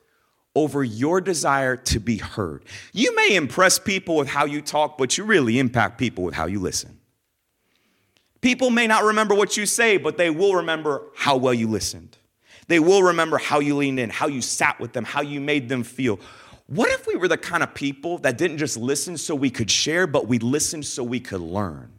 over 0.56 0.86
your 0.86 1.20
desire 1.20 1.76
to 1.76 2.00
be 2.00 2.16
heard. 2.16 2.64
You 2.94 3.14
may 3.14 3.36
impress 3.36 3.78
people 3.78 4.16
with 4.16 4.30
how 4.30 4.46
you 4.46 4.62
talk, 4.62 4.98
but 4.98 5.18
you 5.18 5.26
really 5.26 5.60
impact 5.60 5.98
people 5.98 6.24
with 6.24 6.34
how 6.34 6.46
you 6.46 6.62
listen. 6.62 7.02
People 8.46 8.70
may 8.70 8.86
not 8.86 9.04
remember 9.04 9.34
what 9.34 9.58
you 9.58 9.66
say, 9.66 9.98
but 9.98 10.18
they 10.18 10.30
will 10.30 10.54
remember 10.54 11.08
how 11.16 11.36
well 11.36 11.52
you 11.52 11.68
listened. 11.68 12.16
They 12.68 12.78
will 12.78 13.02
remember 13.02 13.40
how 13.40 13.60
you 13.60 13.76
leaned 13.76 14.00
in, 14.00 14.12
how 14.12 14.28
you 14.28 14.40
sat 14.40 14.80
with 14.80 14.94
them, 14.94 15.04
how 15.04 15.22
you 15.22 15.42
made 15.42 15.68
them 15.68 15.82
feel. 15.82 16.20
What 16.68 16.92
if 16.92 17.08
we 17.08 17.16
were 17.16 17.28
the 17.28 17.40
kind 17.40 17.64
of 17.64 17.74
people 17.74 18.20
that 18.20 18.38
didn't 18.38 18.60
just 18.60 18.78
listen 18.78 19.18
so 19.18 19.34
we 19.34 19.50
could 19.50 19.72
share, 19.72 20.06
but 20.06 20.28
we 20.28 20.38
listened 20.38 20.86
so 20.86 21.04
we 21.04 21.20
could 21.20 21.42
learn? 21.42 21.92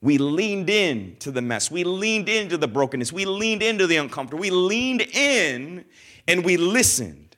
We 0.00 0.16
leaned 0.16 0.70
in 0.70 1.16
to 1.18 1.30
the 1.30 1.42
mess. 1.42 1.70
We 1.70 1.84
leaned 1.84 2.30
into 2.30 2.56
the 2.56 2.66
brokenness. 2.66 3.12
We 3.12 3.26
leaned 3.26 3.62
into 3.62 3.86
the 3.86 3.96
uncomfortable. 3.96 4.40
We 4.40 4.48
leaned 4.48 5.02
in 5.02 5.84
and 6.26 6.42
we 6.42 6.56
listened. 6.56 7.36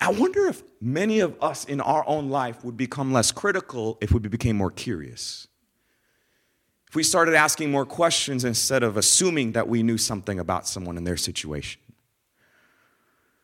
I 0.00 0.10
wonder 0.10 0.46
if 0.46 0.62
many 0.80 1.20
of 1.20 1.36
us 1.42 1.66
in 1.66 1.82
our 1.82 2.02
own 2.08 2.30
life 2.30 2.64
would 2.64 2.78
become 2.78 3.12
less 3.12 3.30
critical 3.30 3.98
if 4.00 4.10
we 4.10 4.20
became 4.20 4.56
more 4.56 4.70
curious 4.70 5.48
we 6.96 7.02
started 7.02 7.34
asking 7.34 7.70
more 7.70 7.84
questions 7.84 8.42
instead 8.42 8.82
of 8.82 8.96
assuming 8.96 9.52
that 9.52 9.68
we 9.68 9.82
knew 9.82 9.98
something 9.98 10.40
about 10.40 10.66
someone 10.66 10.96
in 10.96 11.04
their 11.04 11.18
situation. 11.18 11.80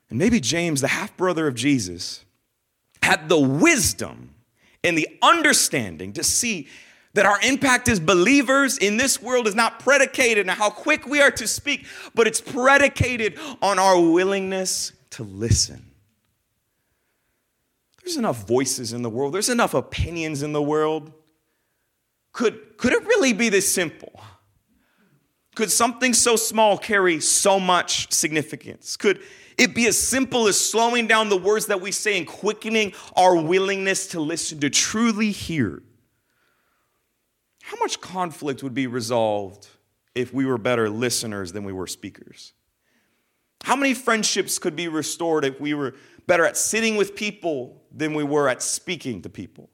And 0.08 0.18
maybe 0.18 0.40
James, 0.40 0.80
the 0.80 0.88
half 0.88 1.14
brother 1.18 1.46
of 1.46 1.54
Jesus, 1.54 2.24
had 3.02 3.28
the 3.28 3.38
wisdom 3.38 4.34
and 4.82 4.96
the 4.96 5.06
understanding 5.20 6.14
to 6.14 6.24
see 6.24 6.66
that 7.12 7.26
our 7.26 7.38
impact 7.42 7.90
as 7.90 8.00
believers 8.00 8.78
in 8.78 8.96
this 8.96 9.20
world 9.20 9.46
is 9.46 9.54
not 9.54 9.80
predicated 9.80 10.48
on 10.48 10.56
how 10.56 10.70
quick 10.70 11.06
we 11.06 11.20
are 11.20 11.30
to 11.32 11.46
speak, 11.46 11.84
but 12.14 12.26
it's 12.26 12.40
predicated 12.40 13.38
on 13.60 13.78
our 13.78 14.00
willingness 14.00 14.92
to 15.10 15.24
listen. 15.24 15.90
There's 18.02 18.16
enough 18.16 18.48
voices 18.48 18.94
in 18.94 19.02
the 19.02 19.10
world, 19.10 19.34
there's 19.34 19.50
enough 19.50 19.74
opinions 19.74 20.42
in 20.42 20.54
the 20.54 20.62
world. 20.62 21.12
Could, 22.32 22.78
could 22.78 22.92
it 22.92 23.04
really 23.06 23.32
be 23.32 23.48
this 23.48 23.72
simple? 23.72 24.20
Could 25.54 25.70
something 25.70 26.14
so 26.14 26.36
small 26.36 26.78
carry 26.78 27.20
so 27.20 27.60
much 27.60 28.10
significance? 28.12 28.96
Could 28.96 29.20
it 29.58 29.74
be 29.74 29.86
as 29.86 29.98
simple 29.98 30.48
as 30.48 30.58
slowing 30.58 31.06
down 31.06 31.28
the 31.28 31.36
words 31.36 31.66
that 31.66 31.80
we 31.80 31.92
say 31.92 32.16
and 32.16 32.26
quickening 32.26 32.94
our 33.16 33.36
willingness 33.36 34.08
to 34.08 34.20
listen, 34.20 34.60
to 34.60 34.70
truly 34.70 35.30
hear? 35.30 35.82
How 37.62 37.76
much 37.80 38.00
conflict 38.00 38.62
would 38.62 38.74
be 38.74 38.86
resolved 38.86 39.68
if 40.14 40.32
we 40.32 40.46
were 40.46 40.58
better 40.58 40.88
listeners 40.88 41.52
than 41.52 41.64
we 41.64 41.72
were 41.72 41.86
speakers? 41.86 42.54
How 43.62 43.76
many 43.76 43.94
friendships 43.94 44.58
could 44.58 44.74
be 44.74 44.88
restored 44.88 45.44
if 45.44 45.60
we 45.60 45.74
were 45.74 45.94
better 46.26 46.44
at 46.44 46.56
sitting 46.56 46.96
with 46.96 47.14
people 47.14 47.82
than 47.94 48.14
we 48.14 48.24
were 48.24 48.48
at 48.48 48.62
speaking 48.62 49.22
to 49.22 49.28
people? 49.28 49.70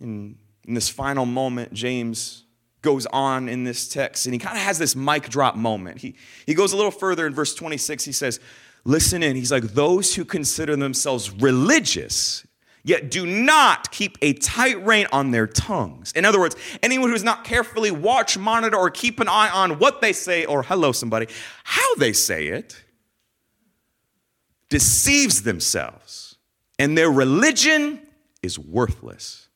And 0.00 0.36
in 0.70 0.74
this 0.74 0.88
final 0.88 1.26
moment, 1.26 1.72
James 1.72 2.44
goes 2.80 3.04
on 3.06 3.48
in 3.48 3.64
this 3.64 3.88
text, 3.88 4.26
and 4.26 4.32
he 4.32 4.38
kind 4.38 4.56
of 4.56 4.62
has 4.62 4.78
this 4.78 4.94
mic 4.94 5.28
drop 5.28 5.56
moment. 5.56 5.98
He, 5.98 6.14
he 6.46 6.54
goes 6.54 6.72
a 6.72 6.76
little 6.76 6.92
further 6.92 7.26
in 7.26 7.34
verse 7.34 7.56
26. 7.56 8.04
He 8.04 8.12
says, 8.12 8.38
Listen 8.84 9.24
in. 9.24 9.34
He's 9.34 9.50
like, 9.50 9.64
Those 9.64 10.14
who 10.14 10.24
consider 10.24 10.76
themselves 10.76 11.32
religious, 11.32 12.46
yet 12.84 13.10
do 13.10 13.26
not 13.26 13.90
keep 13.90 14.16
a 14.22 14.34
tight 14.34 14.80
rein 14.86 15.08
on 15.10 15.32
their 15.32 15.48
tongues. 15.48 16.12
In 16.12 16.24
other 16.24 16.38
words, 16.38 16.54
anyone 16.84 17.10
who's 17.10 17.24
not 17.24 17.42
carefully 17.42 17.90
watch, 17.90 18.38
monitor, 18.38 18.76
or 18.76 18.90
keep 18.90 19.18
an 19.18 19.26
eye 19.26 19.50
on 19.50 19.80
what 19.80 20.00
they 20.00 20.12
say, 20.12 20.44
or 20.44 20.62
hello, 20.62 20.92
somebody, 20.92 21.26
how 21.64 21.96
they 21.96 22.12
say 22.12 22.46
it, 22.46 22.80
deceives 24.68 25.42
themselves, 25.42 26.36
and 26.78 26.96
their 26.96 27.10
religion 27.10 28.06
is 28.40 28.56
worthless. 28.56 29.48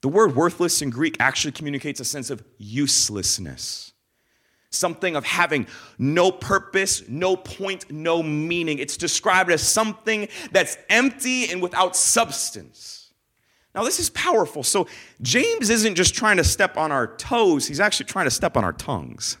The 0.00 0.08
word 0.08 0.34
worthless 0.34 0.80
in 0.82 0.90
Greek 0.90 1.16
actually 1.20 1.52
communicates 1.52 2.00
a 2.00 2.04
sense 2.04 2.30
of 2.30 2.42
uselessness, 2.56 3.92
something 4.70 5.14
of 5.14 5.24
having 5.24 5.66
no 5.98 6.32
purpose, 6.32 7.02
no 7.08 7.36
point, 7.36 7.90
no 7.90 8.22
meaning. 8.22 8.78
It's 8.78 8.96
described 8.96 9.50
as 9.50 9.66
something 9.66 10.28
that's 10.52 10.78
empty 10.88 11.50
and 11.50 11.60
without 11.60 11.96
substance. 11.96 13.12
Now, 13.74 13.84
this 13.84 14.00
is 14.00 14.10
powerful. 14.10 14.62
So, 14.62 14.88
James 15.22 15.70
isn't 15.70 15.94
just 15.94 16.14
trying 16.14 16.38
to 16.38 16.44
step 16.44 16.76
on 16.76 16.90
our 16.90 17.14
toes, 17.16 17.66
he's 17.66 17.80
actually 17.80 18.06
trying 18.06 18.26
to 18.26 18.30
step 18.30 18.56
on 18.56 18.64
our 18.64 18.72
tongues. 18.72 19.36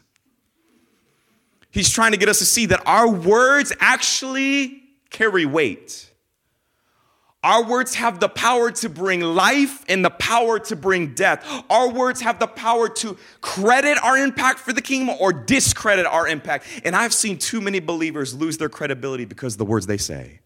He's 1.72 1.90
trying 1.90 2.12
to 2.12 2.18
get 2.18 2.28
us 2.28 2.40
to 2.40 2.44
see 2.44 2.66
that 2.66 2.82
our 2.84 3.08
words 3.08 3.72
actually 3.78 4.82
carry 5.08 5.46
weight. 5.46 6.09
Our 7.42 7.64
words 7.64 7.94
have 7.94 8.20
the 8.20 8.28
power 8.28 8.70
to 8.70 8.88
bring 8.90 9.22
life 9.22 9.82
and 9.88 10.04
the 10.04 10.10
power 10.10 10.58
to 10.58 10.76
bring 10.76 11.14
death. 11.14 11.42
Our 11.70 11.88
words 11.90 12.20
have 12.20 12.38
the 12.38 12.46
power 12.46 12.88
to 12.96 13.16
credit 13.40 13.96
our 14.02 14.18
impact 14.18 14.58
for 14.58 14.74
the 14.74 14.82
kingdom 14.82 15.16
or 15.18 15.32
discredit 15.32 16.04
our 16.04 16.28
impact. 16.28 16.66
And 16.84 16.94
I've 16.94 17.14
seen 17.14 17.38
too 17.38 17.62
many 17.62 17.80
believers 17.80 18.34
lose 18.34 18.58
their 18.58 18.68
credibility 18.68 19.24
because 19.24 19.54
of 19.54 19.58
the 19.58 19.64
words 19.64 19.86
they 19.86 19.96
say. 19.96 20.40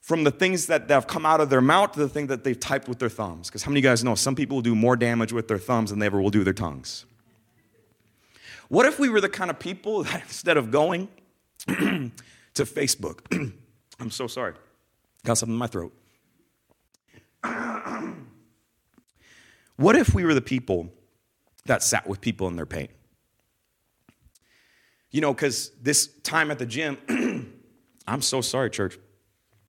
From 0.00 0.24
the 0.24 0.32
things 0.32 0.66
that 0.66 0.90
have 0.90 1.06
come 1.06 1.24
out 1.24 1.40
of 1.40 1.50
their 1.50 1.60
mouth 1.60 1.92
to 1.92 2.00
the 2.00 2.08
thing 2.08 2.26
that 2.28 2.42
they've 2.42 2.58
typed 2.58 2.88
with 2.88 2.98
their 2.98 3.08
thumbs. 3.08 3.48
Because 3.48 3.62
how 3.62 3.70
many 3.70 3.78
of 3.78 3.84
you 3.84 3.90
guys 3.90 4.02
know 4.02 4.16
some 4.16 4.34
people 4.34 4.56
will 4.56 4.62
do 4.62 4.74
more 4.74 4.96
damage 4.96 5.32
with 5.32 5.46
their 5.46 5.58
thumbs 5.58 5.90
than 5.90 6.00
they 6.00 6.06
ever 6.06 6.20
will 6.20 6.30
do 6.30 6.40
with 6.40 6.46
their 6.46 6.54
tongues? 6.54 7.04
What 8.68 8.86
if 8.86 8.98
we 8.98 9.08
were 9.08 9.20
the 9.20 9.28
kind 9.28 9.50
of 9.50 9.60
people 9.60 10.02
that 10.04 10.22
instead 10.22 10.56
of 10.56 10.72
going 10.72 11.06
to 11.68 12.10
Facebook, 12.56 13.52
I'm 14.00 14.10
so 14.10 14.26
sorry. 14.26 14.54
Got 15.24 15.38
something 15.38 15.54
in 15.54 15.58
my 15.58 15.66
throat. 15.66 15.92
what 19.76 19.96
if 19.96 20.14
we 20.14 20.24
were 20.24 20.34
the 20.34 20.40
people 20.40 20.90
that 21.66 21.82
sat 21.82 22.06
with 22.06 22.20
people 22.20 22.48
in 22.48 22.56
their 22.56 22.66
pain? 22.66 22.88
You 25.10 25.20
know, 25.20 25.34
because 25.34 25.70
this 25.82 26.06
time 26.22 26.50
at 26.50 26.58
the 26.58 26.66
gym, 26.66 26.96
I'm 28.06 28.22
so 28.22 28.40
sorry, 28.40 28.70
church. 28.70 28.98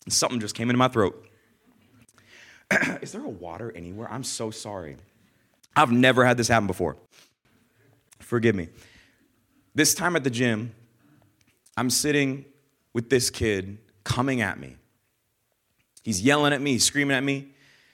Something 0.07 0.39
just 0.39 0.55
came 0.55 0.69
into 0.69 0.77
my 0.77 0.87
throat. 0.87 1.27
Is 3.01 3.11
there 3.11 3.23
a 3.23 3.29
water 3.29 3.71
anywhere? 3.75 4.11
I'm 4.11 4.23
so 4.23 4.51
sorry. 4.51 4.97
I've 5.75 5.91
never 5.91 6.25
had 6.25 6.37
this 6.37 6.47
happen 6.47 6.67
before. 6.67 6.97
Forgive 8.19 8.55
me. 8.55 8.69
This 9.73 9.93
time 9.93 10.15
at 10.15 10.23
the 10.23 10.29
gym, 10.29 10.73
I'm 11.77 11.89
sitting 11.89 12.45
with 12.93 13.09
this 13.09 13.29
kid 13.29 13.77
coming 14.03 14.41
at 14.41 14.59
me. 14.59 14.75
He's 16.03 16.21
yelling 16.21 16.53
at 16.53 16.61
me, 16.61 16.73
he's 16.73 16.83
screaming 16.83 17.15
at 17.15 17.23
me. 17.23 17.49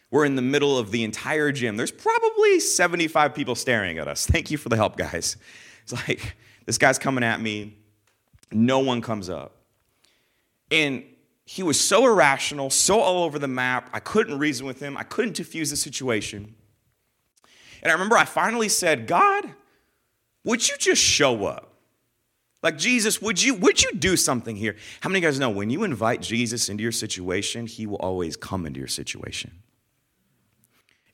We're 0.10 0.26
in 0.26 0.36
the 0.36 0.42
middle 0.42 0.78
of 0.78 0.92
the 0.92 1.04
entire 1.04 1.52
gym. 1.52 1.76
There's 1.76 1.92
probably 1.92 2.60
75 2.62 3.36
people 3.36 3.56
staring 3.56 3.98
at 3.98 4.08
us. 4.08 4.26
Thank 4.26 4.50
you 4.52 4.58
for 4.58 4.70
the 4.70 4.78
help, 4.78 4.96
guys. 4.96 5.36
It's 5.84 5.94
like, 5.94 6.36
this 6.66 6.78
guy's 6.78 6.98
coming 6.98 7.24
at 7.24 7.42
me. 7.42 7.78
No 8.52 8.80
one 8.80 9.02
comes 9.02 9.30
up. 9.30 9.58
And 10.72 11.04
he 11.46 11.64
was 11.64 11.80
so 11.80 12.06
irrational, 12.06 12.70
so 12.70 13.00
all 13.00 13.24
over 13.24 13.40
the 13.40 13.48
map. 13.48 13.90
I 13.94 14.00
couldn't 14.00 14.38
reason 14.38 14.66
with 14.66 14.80
him, 14.80 14.98
I 14.98 15.04
couldn't 15.04 15.36
diffuse 15.36 15.70
the 15.70 15.78
situation. 15.78 16.56
And 17.82 17.92
I 17.92 17.94
remember 17.94 18.18
I 18.18 18.26
finally 18.26 18.70
said, 18.70 19.08
God, 19.08 19.54
would 20.44 20.68
you 20.68 20.76
just 20.78 21.02
show 21.02 21.46
up? 21.46 21.67
Like 22.64 22.78
Jesus, 22.78 23.22
would 23.22 23.42
you 23.42 23.54
would 23.56 23.82
you 23.84 23.92
do 23.94 24.18
something 24.18 24.56
here? 24.56 24.76
How 25.02 25.10
many 25.10 25.20
of 25.20 25.24
you 25.24 25.30
guys 25.30 25.40
know 25.40 25.50
when 25.50 25.70
you 25.70 25.84
invite 25.84 26.22
Jesus 26.22 26.70
into 26.70 26.82
your 26.82 26.92
situation, 26.92 27.68
he 27.68 27.86
will 27.86 27.98
always 27.98 28.36
come 28.36 28.66
into 28.66 28.80
your 28.80 28.88
situation. 28.88 29.52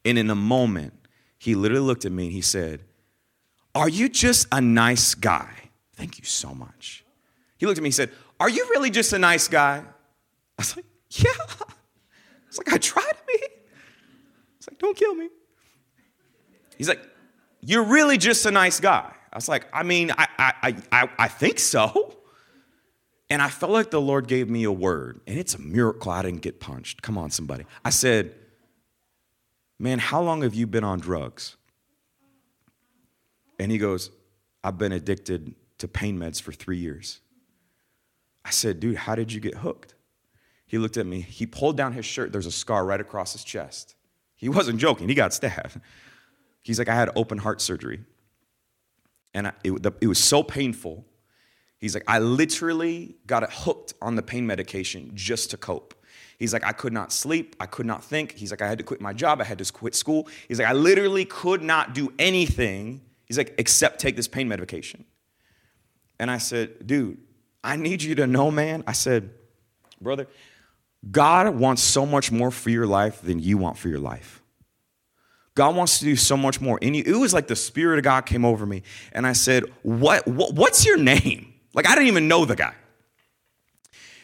And 0.06 0.18
in 0.18 0.30
a 0.30 0.36
moment, 0.36 0.94
he 1.38 1.56
literally 1.56 1.84
looked 1.84 2.06
at 2.06 2.12
me 2.12 2.26
and 2.26 2.34
he 2.34 2.42
said, 2.42 2.84
"Are 3.76 3.90
you 3.90 4.08
just 4.08 4.48
a 4.52 4.62
nice 4.62 5.16
guy?" 5.16 5.70
Thank 5.96 6.18
you 6.18 6.26
so 6.26 6.54
much. 6.54 7.04
He 7.58 7.66
looked 7.66 7.78
at 7.78 7.84
me 7.84 7.88
and 7.88 7.96
said, 7.96 8.12
"Are 8.40 8.50
you 8.50 8.66
really 8.72 8.90
just 8.90 9.12
a 9.14 9.20
nice 9.20 9.48
guy?" 9.48 9.84
I 10.58 10.62
was 10.62 10.76
like, 10.76 10.86
"Yeah." 11.10 11.32
It's 12.48 12.58
like 12.58 12.72
I 12.72 12.78
try 12.78 13.04
to 13.04 13.24
be. 13.28 13.48
It's 14.58 14.70
like, 14.70 14.80
"Don't 14.80 14.96
kill 14.96 15.16
me." 15.16 15.30
He's 16.78 16.88
like, 16.88 17.02
"You're 17.62 17.84
really 17.84 18.18
just 18.18 18.46
a 18.46 18.52
nice 18.52 18.80
guy." 18.80 19.12
I 19.34 19.38
was 19.38 19.50
like, 19.50 19.68
I 19.74 19.82
mean, 19.82 20.12
I, 20.12 20.28
I, 20.38 20.76
I, 20.92 21.10
I 21.18 21.28
think 21.28 21.58
so. 21.58 22.14
And 23.30 23.42
I 23.42 23.50
felt 23.50 23.72
like 23.72 23.90
the 23.90 24.00
Lord 24.00 24.28
gave 24.28 24.48
me 24.48 24.64
a 24.64 24.72
word, 24.72 25.20
and 25.26 25.40
it's 25.40 25.56
a 25.56 25.60
miracle 25.60 26.12
I 26.12 26.22
didn't 26.22 26.42
get 26.42 26.60
punched. 26.60 27.02
Come 27.02 27.18
on, 27.18 27.32
somebody. 27.32 27.66
I 27.84 27.90
said, 27.90 28.36
Man, 29.80 29.98
how 29.98 30.22
long 30.22 30.44
have 30.44 30.54
you 30.54 30.68
been 30.68 30.84
on 30.84 31.00
drugs? 31.00 31.58
And 33.60 33.72
he 33.72 33.80
goes, 33.80 34.12
I've 34.64 34.78
been 34.78 34.92
addicted 34.92 35.56
to 35.80 35.88
pain 35.88 36.20
meds 36.20 36.40
for 36.40 36.52
three 36.52 36.78
years. 36.78 37.22
I 38.46 38.52
said, 38.52 38.80
Dude, 38.80 38.98
how 38.98 39.16
did 39.16 39.34
you 39.34 39.40
get 39.40 39.56
hooked? 39.56 39.96
He 40.68 40.78
looked 40.78 40.98
at 40.98 41.08
me. 41.08 41.22
He 41.22 41.48
pulled 41.48 41.76
down 41.76 41.94
his 41.94 42.06
shirt. 42.06 42.32
There's 42.32 42.46
a 42.46 42.52
scar 42.52 42.86
right 42.86 43.02
across 43.02 43.34
his 43.34 43.44
chest. 43.44 43.96
He 44.36 44.48
wasn't 44.48 44.80
joking. 44.80 45.10
He 45.10 45.16
got 45.16 45.34
stabbed. 45.34 45.80
He's 46.62 46.78
like, 46.78 46.88
I 46.88 46.96
had 46.96 47.10
open 47.16 47.40
heart 47.40 47.62
surgery. 47.62 48.02
And 49.34 49.48
I, 49.48 49.54
it, 49.64 49.86
it 50.02 50.08
was 50.08 50.20
so 50.20 50.44
painful. 50.44 51.06
He's 51.80 51.94
like, 51.94 52.04
I 52.08 52.20
literally 52.20 53.18
got 53.28 53.52
hooked 53.52 53.94
on 54.02 54.16
the 54.16 54.22
pain 54.22 54.46
medication 54.46 55.12
just 55.16 55.52
to 55.52 55.58
cope. 55.58 55.94
He's 56.40 56.54
like, 56.54 56.66
I 56.66 56.72
could 56.72 56.94
not 56.94 57.12
sleep. 57.12 57.56
I 57.60 57.66
could 57.66 57.86
not 57.86 58.04
think. 58.04 58.34
He's 58.34 58.52
like, 58.52 58.62
I 58.62 58.68
had 58.68 58.78
to 58.78 58.84
quit 58.84 59.02
my 59.02 59.14
job. 59.14 59.42
I 59.42 59.44
had 59.44 59.58
to 59.60 59.72
quit 59.72 59.96
school. 59.96 60.28
He's 60.48 60.60
like, 60.60 60.68
I 60.68 60.74
literally 60.74 61.26
could 61.26 61.62
not 61.62 61.94
do 61.94 62.14
anything. 62.20 63.02
He's 63.26 63.38
like, 63.38 63.56
except 63.58 64.00
take 64.00 64.16
this 64.16 64.28
pain 64.28 64.48
medication. 64.48 65.06
And 66.20 66.30
I 66.30 66.38
said, 66.38 66.86
dude, 66.86 67.18
I 67.64 67.76
need 67.76 68.04
you 68.04 68.16
to 68.16 68.28
know, 68.28 68.52
man. 68.52 68.84
I 68.86 68.92
said, 68.92 69.32
brother, 70.02 70.28
God 71.10 71.56
wants 71.56 71.82
so 71.82 72.06
much 72.06 72.32
more 72.32 72.52
for 72.52 72.70
your 72.70 72.86
life 72.86 73.22
than 73.22 73.40
you 73.40 73.58
want 73.58 73.78
for 73.78 73.90
your 73.90 74.00
life. 74.00 74.43
God 75.56 75.76
wants 75.76 76.00
to 76.00 76.06
do 76.06 76.16
so 76.16 76.36
much 76.36 76.60
more 76.60 76.80
in 76.80 76.94
you. 76.94 77.04
It 77.06 77.16
was 77.16 77.34
like 77.34 77.48
the 77.48 77.56
Spirit 77.56 78.00
of 78.00 78.04
God 78.04 78.26
came 78.26 78.44
over 78.44 78.66
me, 78.66 78.84
and 79.12 79.28
I 79.28 79.34
said, 79.34 79.66
what, 79.84 80.28
what 80.28 80.54
What's 80.56 80.86
your 80.86 80.98
name? 80.98 81.54
Like, 81.74 81.88
I 81.88 81.96
didn't 81.96 82.08
even 82.08 82.28
know 82.28 82.46
the 82.46 82.56
guy. 82.56 82.74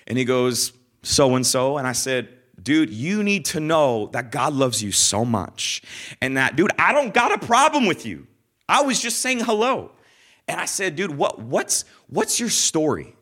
And 0.08 0.18
he 0.18 0.26
goes, 0.26 0.74
So 1.04 1.36
and 1.36 1.46
so. 1.46 1.78
And 1.78 1.88
I 1.88 1.94
said, 1.94 2.30
Dude, 2.62 2.90
you 2.90 3.24
need 3.24 3.46
to 3.46 3.60
know 3.60 4.08
that 4.08 4.32
God 4.32 4.54
loves 4.54 4.84
you 4.84 4.92
so 4.92 5.24
much. 5.24 5.82
And 6.22 6.38
that, 6.38 6.56
dude, 6.56 6.72
I 6.78 6.92
don't 6.92 7.14
got 7.14 7.32
a 7.32 7.46
problem 7.46 7.86
with 7.86 8.06
you. 8.06 8.28
I 8.68 8.82
was 8.82 9.00
just 9.00 9.20
saying 9.22 9.40
hello. 9.40 9.92
And 10.48 10.60
I 10.60 10.66
said, 10.66 10.96
dude, 10.96 11.16
what, 11.16 11.40
what's, 11.40 11.86
what's 12.08 12.40
your 12.40 12.50
story? 12.50 13.16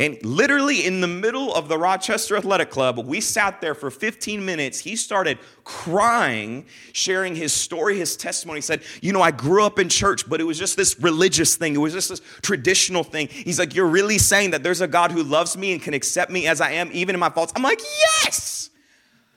And 0.00 0.16
literally 0.24 0.86
in 0.86 1.00
the 1.00 1.08
middle 1.08 1.52
of 1.52 1.68
the 1.68 1.76
Rochester 1.76 2.36
Athletic 2.36 2.70
Club, 2.70 2.98
we 2.98 3.20
sat 3.20 3.60
there 3.60 3.74
for 3.74 3.90
15 3.90 4.44
minutes. 4.44 4.78
He 4.78 4.94
started 4.94 5.40
crying, 5.64 6.66
sharing 6.92 7.34
his 7.34 7.52
story, 7.52 7.98
his 7.98 8.16
testimony. 8.16 8.58
He 8.58 8.62
said, 8.62 8.82
You 9.00 9.12
know, 9.12 9.22
I 9.22 9.32
grew 9.32 9.64
up 9.64 9.80
in 9.80 9.88
church, 9.88 10.28
but 10.28 10.40
it 10.40 10.44
was 10.44 10.56
just 10.56 10.76
this 10.76 11.00
religious 11.00 11.56
thing. 11.56 11.74
It 11.74 11.78
was 11.78 11.92
just 11.92 12.10
this 12.10 12.22
traditional 12.42 13.02
thing. 13.02 13.26
He's 13.26 13.58
like, 13.58 13.74
You're 13.74 13.88
really 13.88 14.18
saying 14.18 14.52
that 14.52 14.62
there's 14.62 14.80
a 14.80 14.86
God 14.86 15.10
who 15.10 15.24
loves 15.24 15.56
me 15.56 15.72
and 15.72 15.82
can 15.82 15.94
accept 15.94 16.30
me 16.30 16.46
as 16.46 16.60
I 16.60 16.70
am, 16.72 16.90
even 16.92 17.16
in 17.16 17.20
my 17.20 17.30
faults? 17.30 17.52
I'm 17.56 17.64
like, 17.64 17.80
Yes! 18.22 18.70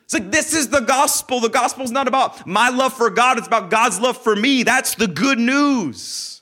It's 0.03 0.13
like, 0.13 0.29
this 0.29 0.53
is 0.53 0.67
the 0.67 0.81
gospel. 0.81 1.39
The 1.39 1.47
gospel 1.47 1.85
is 1.85 1.91
not 1.91 2.07
about 2.09 2.45
my 2.45 2.69
love 2.69 2.93
for 2.93 3.09
God, 3.09 3.39
it's 3.39 3.47
about 3.47 3.71
God's 3.71 3.99
love 3.99 4.17
for 4.17 4.35
me. 4.35 4.61
That's 4.61 4.93
the 4.93 5.07
good 5.07 5.39
news. 5.39 6.40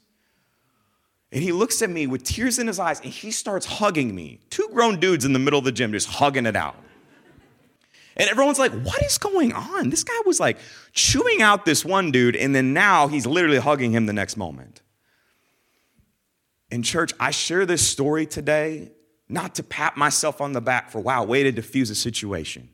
And 1.31 1.43
he 1.43 1.51
looks 1.51 1.81
at 1.81 1.89
me 1.89 2.07
with 2.07 2.23
tears 2.23 2.57
in 2.57 2.67
his 2.67 2.79
eyes 2.79 2.99
and 3.01 3.11
he 3.11 3.31
starts 3.31 3.65
hugging 3.65 4.15
me. 4.15 4.39
Two 4.49 4.67
grown 4.73 4.99
dudes 4.99 5.25
in 5.25 5.33
the 5.33 5.39
middle 5.39 5.59
of 5.59 5.65
the 5.65 5.71
gym 5.71 5.91
just 5.91 6.07
hugging 6.07 6.45
it 6.45 6.55
out. 6.55 6.75
And 8.17 8.29
everyone's 8.29 8.59
like, 8.59 8.73
what 8.81 9.01
is 9.03 9.17
going 9.17 9.53
on? 9.53 9.91
This 9.91 10.03
guy 10.03 10.19
was 10.25 10.39
like 10.39 10.57
chewing 10.91 11.41
out 11.41 11.65
this 11.65 11.85
one 11.85 12.11
dude, 12.11 12.35
and 12.35 12.53
then 12.53 12.73
now 12.73 13.07
he's 13.07 13.25
literally 13.25 13.59
hugging 13.59 13.93
him 13.93 14.07
the 14.07 14.13
next 14.13 14.35
moment. 14.35 14.81
In 16.69 16.83
church, 16.83 17.13
I 17.17 17.31
share 17.31 17.65
this 17.65 17.87
story 17.87 18.25
today 18.25 18.91
not 19.29 19.55
to 19.55 19.63
pat 19.63 19.95
myself 19.95 20.41
on 20.41 20.51
the 20.51 20.59
back 20.59 20.89
for, 20.89 20.99
wow, 20.99 21.23
way 21.23 21.43
to 21.43 21.51
diffuse 21.51 21.89
a 21.89 21.95
situation, 21.95 22.69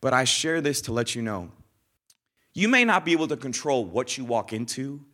but 0.00 0.12
I 0.12 0.24
share 0.24 0.60
this 0.60 0.80
to 0.82 0.92
let 0.92 1.14
you 1.14 1.22
know 1.22 1.52
You 2.54 2.68
may 2.68 2.84
not 2.84 3.04
be 3.04 3.12
able 3.12 3.28
to 3.28 3.36
control 3.36 3.84
what 3.84 4.16
you 4.16 4.24
walk 4.24 4.52
into 4.52 5.04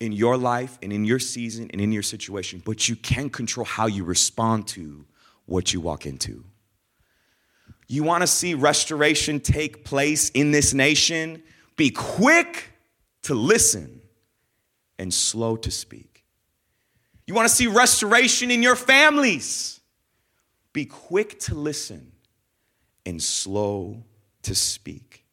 in 0.00 0.12
your 0.12 0.36
life 0.36 0.78
and 0.82 0.92
in 0.92 1.04
your 1.04 1.18
season 1.18 1.70
and 1.72 1.80
in 1.80 1.92
your 1.92 2.02
situation, 2.02 2.62
but 2.64 2.88
you 2.88 2.96
can 2.96 3.30
control 3.30 3.64
how 3.64 3.86
you 3.86 4.04
respond 4.04 4.66
to 4.68 5.06
what 5.46 5.72
you 5.72 5.80
walk 5.80 6.06
into. 6.06 6.44
You 7.88 8.02
want 8.02 8.22
to 8.22 8.26
see 8.26 8.54
restoration 8.54 9.40
take 9.40 9.84
place 9.84 10.30
in 10.30 10.50
this 10.50 10.74
nation? 10.74 11.42
Be 11.76 11.90
quick 11.90 12.70
to 13.22 13.34
listen 13.34 14.02
and 14.98 15.12
slow 15.12 15.56
to 15.56 15.70
speak. 15.70 16.24
You 17.26 17.34
want 17.34 17.48
to 17.48 17.54
see 17.54 17.66
restoration 17.66 18.50
in 18.50 18.62
your 18.62 18.76
families? 18.76 19.80
Be 20.72 20.84
quick 20.84 21.40
to 21.40 21.54
listen 21.54 22.12
and 23.04 23.22
slow 23.22 24.04
to 24.42 24.54
speak. 24.54 25.25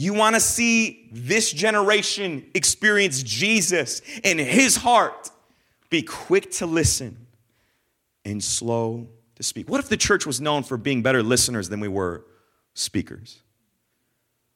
You 0.00 0.14
want 0.14 0.36
to 0.36 0.40
see 0.40 1.08
this 1.10 1.52
generation 1.52 2.46
experience 2.54 3.20
Jesus 3.24 4.00
in 4.22 4.38
his 4.38 4.76
heart? 4.76 5.28
Be 5.90 6.02
quick 6.02 6.52
to 6.52 6.66
listen 6.66 7.26
and 8.24 8.42
slow 8.42 9.08
to 9.34 9.42
speak. 9.42 9.68
What 9.68 9.80
if 9.80 9.88
the 9.88 9.96
church 9.96 10.24
was 10.24 10.40
known 10.40 10.62
for 10.62 10.76
being 10.76 11.02
better 11.02 11.20
listeners 11.20 11.68
than 11.68 11.80
we 11.80 11.88
were 11.88 12.24
speakers? 12.74 13.40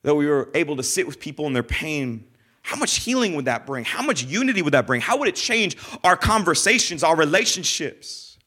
That 0.05 0.15
we 0.15 0.29
were 0.29 0.49
able 0.55 0.77
to 0.77 0.85
sit 0.85 1.09
with 1.09 1.19
people 1.19 1.49
in 1.49 1.55
their 1.55 1.65
pain. 1.65 2.25
How 2.63 2.77
much 2.77 3.01
healing 3.01 3.35
would 3.35 3.47
that 3.47 3.67
bring? 3.67 3.85
How 3.85 4.05
much 4.05 4.23
unity 4.23 4.63
would 4.63 4.75
that 4.75 4.87
bring? 4.87 5.01
How 5.01 5.17
would 5.17 5.27
it 5.27 5.35
change 5.35 5.77
our 6.05 6.17
conversations, 6.17 7.03
our 7.03 7.17
relationships? 7.17 8.39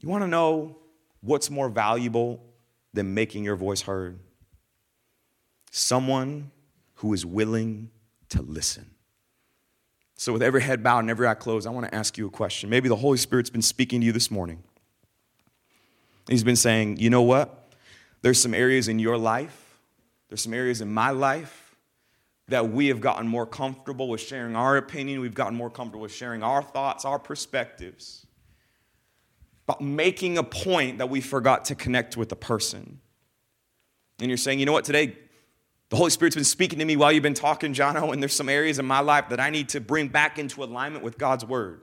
You 0.00 0.08
want 0.08 0.22
to 0.22 0.28
know 0.28 0.78
what's 1.22 1.50
more 1.50 1.68
valuable 1.68 2.40
than 2.94 3.14
making 3.14 3.42
your 3.42 3.56
voice 3.56 3.80
heard? 3.80 4.20
Someone 5.78 6.52
who 6.94 7.12
is 7.12 7.26
willing 7.26 7.90
to 8.30 8.40
listen. 8.40 8.92
So, 10.16 10.32
with 10.32 10.42
every 10.42 10.62
head 10.62 10.82
bowed 10.82 11.00
and 11.00 11.10
every 11.10 11.28
eye 11.28 11.34
closed, 11.34 11.66
I 11.66 11.70
want 11.70 11.86
to 11.86 11.94
ask 11.94 12.16
you 12.16 12.26
a 12.26 12.30
question. 12.30 12.70
Maybe 12.70 12.88
the 12.88 12.96
Holy 12.96 13.18
Spirit's 13.18 13.50
been 13.50 13.60
speaking 13.60 14.00
to 14.00 14.06
you 14.06 14.12
this 14.12 14.30
morning. 14.30 14.62
He's 16.30 16.42
been 16.42 16.56
saying, 16.56 16.96
you 16.96 17.10
know 17.10 17.20
what? 17.20 17.68
There's 18.22 18.40
some 18.40 18.54
areas 18.54 18.88
in 18.88 18.98
your 18.98 19.18
life, 19.18 19.78
there's 20.30 20.40
some 20.40 20.54
areas 20.54 20.80
in 20.80 20.90
my 20.90 21.10
life 21.10 21.76
that 22.48 22.70
we 22.70 22.86
have 22.86 23.02
gotten 23.02 23.28
more 23.28 23.44
comfortable 23.44 24.08
with 24.08 24.22
sharing 24.22 24.56
our 24.56 24.78
opinion, 24.78 25.20
we've 25.20 25.34
gotten 25.34 25.54
more 25.58 25.68
comfortable 25.68 26.00
with 26.00 26.12
sharing 26.14 26.42
our 26.42 26.62
thoughts, 26.62 27.04
our 27.04 27.18
perspectives, 27.18 28.26
but 29.66 29.82
making 29.82 30.38
a 30.38 30.42
point 30.42 30.96
that 30.96 31.10
we 31.10 31.20
forgot 31.20 31.66
to 31.66 31.74
connect 31.74 32.16
with 32.16 32.30
the 32.30 32.36
person. 32.36 32.98
And 34.20 34.28
you're 34.30 34.38
saying, 34.38 34.58
you 34.58 34.64
know 34.64 34.72
what, 34.72 34.86
today 34.86 35.18
the 35.88 35.96
Holy 35.96 36.10
Spirit's 36.10 36.34
been 36.34 36.44
speaking 36.44 36.78
to 36.80 36.84
me 36.84 36.96
while 36.96 37.12
you've 37.12 37.22
been 37.22 37.34
talking, 37.34 37.72
Jono, 37.72 38.12
and 38.12 38.20
there's 38.22 38.34
some 38.34 38.48
areas 38.48 38.78
in 38.78 38.86
my 38.86 39.00
life 39.00 39.28
that 39.28 39.38
I 39.38 39.50
need 39.50 39.68
to 39.70 39.80
bring 39.80 40.08
back 40.08 40.38
into 40.38 40.64
alignment 40.64 41.04
with 41.04 41.16
God's 41.16 41.44
word. 41.44 41.80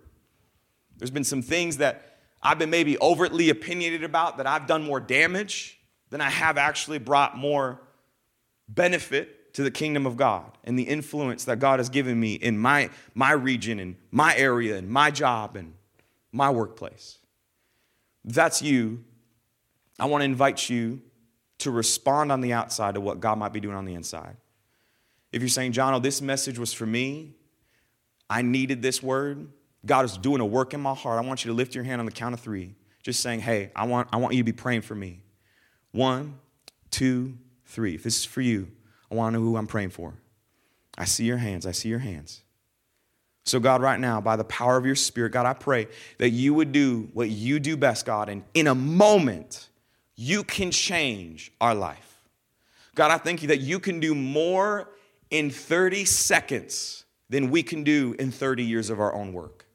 There's 0.98 1.12
been 1.12 1.24
some 1.24 1.42
things 1.42 1.78
that 1.78 2.20
I've 2.42 2.60
been 2.60 2.70
maybe 2.70 2.98
overtly 3.00 3.50
opinionated 3.50 4.04
about 4.04 4.38
that 4.38 4.48
I've 4.48 4.68
done 4.68 4.84
more 4.84 5.00
damage 5.00 5.80
than 6.10 6.20
I 6.20 6.30
have 6.30 6.58
actually 6.58 7.00
brought 7.00 7.38
more 7.38 7.82
benefit 8.68 9.54
to 9.54 9.64
the 9.64 9.72
kingdom 9.72 10.06
of 10.06 10.18
God 10.18 10.58
and 10.64 10.78
the 10.78 10.84
influence 10.84 11.46
that 11.46 11.60
God 11.60 11.80
has 11.80 11.90
given 11.90 12.20
me 12.20 12.34
in 12.34 12.58
my, 12.58 12.90
my 13.14 13.32
region 13.32 13.80
and 13.80 13.96
my 14.12 14.36
area 14.36 14.78
and 14.78 14.90
my 14.90 15.12
job 15.12 15.56
and 15.56 15.74
my 16.32 16.50
workplace. 16.50 17.20
If 18.26 18.34
that's 18.34 18.62
you. 18.62 19.04
I 20.00 20.06
want 20.06 20.22
to 20.22 20.26
invite 20.26 20.70
you 20.70 21.02
to 21.64 21.72
respond 21.72 22.32
on 22.32 22.42
the 22.42 22.54
outside 22.54 22.96
to 22.96 23.02
what 23.02 23.20
God 23.20 23.38
might 23.38 23.54
be 23.54 23.60
doing 23.60 23.76
on 23.76 23.86
the 23.86 23.94
inside. 23.94 24.38
If 25.32 25.42
you're 25.42 25.50
saying, 25.50 25.72
John, 25.72 25.94
oh, 25.94 26.00
this 26.00 26.22
message 26.22 26.60
was 26.60 26.74
for 26.74 26.86
me, 26.86 27.34
I 28.30 28.42
needed 28.42 28.82
this 28.82 29.02
word, 29.02 29.48
God 29.86 30.06
is 30.06 30.18
doing 30.18 30.42
a 30.42 30.46
work 30.46 30.74
in 30.74 30.82
my 30.82 30.94
heart, 30.94 31.24
I 31.24 31.28
want 31.28 31.44
you 31.44 31.52
to 31.52 31.56
lift 31.56 31.76
your 31.76 31.84
hand 31.84 32.00
on 32.00 32.06
the 32.06 32.12
count 32.12 32.34
of 32.34 32.40
three, 32.40 32.76
just 33.02 33.20
saying, 33.20 33.42
hey, 33.42 33.72
I 33.76 33.86
want, 33.86 34.08
I 34.14 34.18
want 34.18 34.34
you 34.36 34.40
to 34.40 34.46
be 34.46 34.54
praying 34.54 34.82
for 34.82 34.96
me. 34.96 35.22
One, 35.92 36.40
two, 36.92 37.38
three. 37.66 37.96
If 37.96 38.04
this 38.04 38.18
is 38.20 38.26
for 38.26 38.42
you, 38.42 38.70
I 39.12 39.16
want 39.16 39.34
to 39.34 39.40
know 39.40 39.46
who 39.46 39.58
I'm 39.58 39.68
praying 39.68 39.90
for. 39.90 40.14
I 40.98 41.06
see 41.06 41.26
your 41.26 41.38
hands. 41.38 41.66
I 41.66 41.72
see 41.72 41.90
your 41.90 42.00
hands. 42.00 42.44
So, 43.46 43.60
God, 43.60 43.82
right 43.82 44.00
now, 44.00 44.22
by 44.22 44.36
the 44.36 44.44
power 44.46 44.78
of 44.78 44.86
your 44.86 44.96
Spirit, 44.96 45.32
God, 45.32 45.46
I 45.46 45.54
pray 45.54 45.88
that 46.18 46.30
you 46.30 46.54
would 46.54 46.72
do 46.72 47.10
what 47.14 47.30
you 47.30 47.60
do 47.60 47.76
best, 47.76 48.06
God, 48.06 48.30
and 48.30 48.44
in 48.54 48.68
a 48.68 48.76
moment, 48.76 49.68
you 50.24 50.44
can 50.44 50.72
change 50.72 51.52
our 51.60 51.76
life. 51.76 52.22
God, 52.96 53.12
I 53.12 53.18
thank 53.18 53.42
you 53.42 53.50
that 53.50 53.60
you 53.60 53.80
can 53.80 54.00
do 54.00 54.16
more 54.16 54.90
in 55.30 55.50
30 55.50 56.06
seconds 56.06 57.04
than 57.30 57.50
we 57.50 57.62
can 57.62 57.84
do 57.84 58.16
in 58.20 58.32
30 58.32 58.64
years 58.64 58.90
of 58.90 59.00
our 59.00 59.14
own 59.14 59.34
work. 59.34 59.66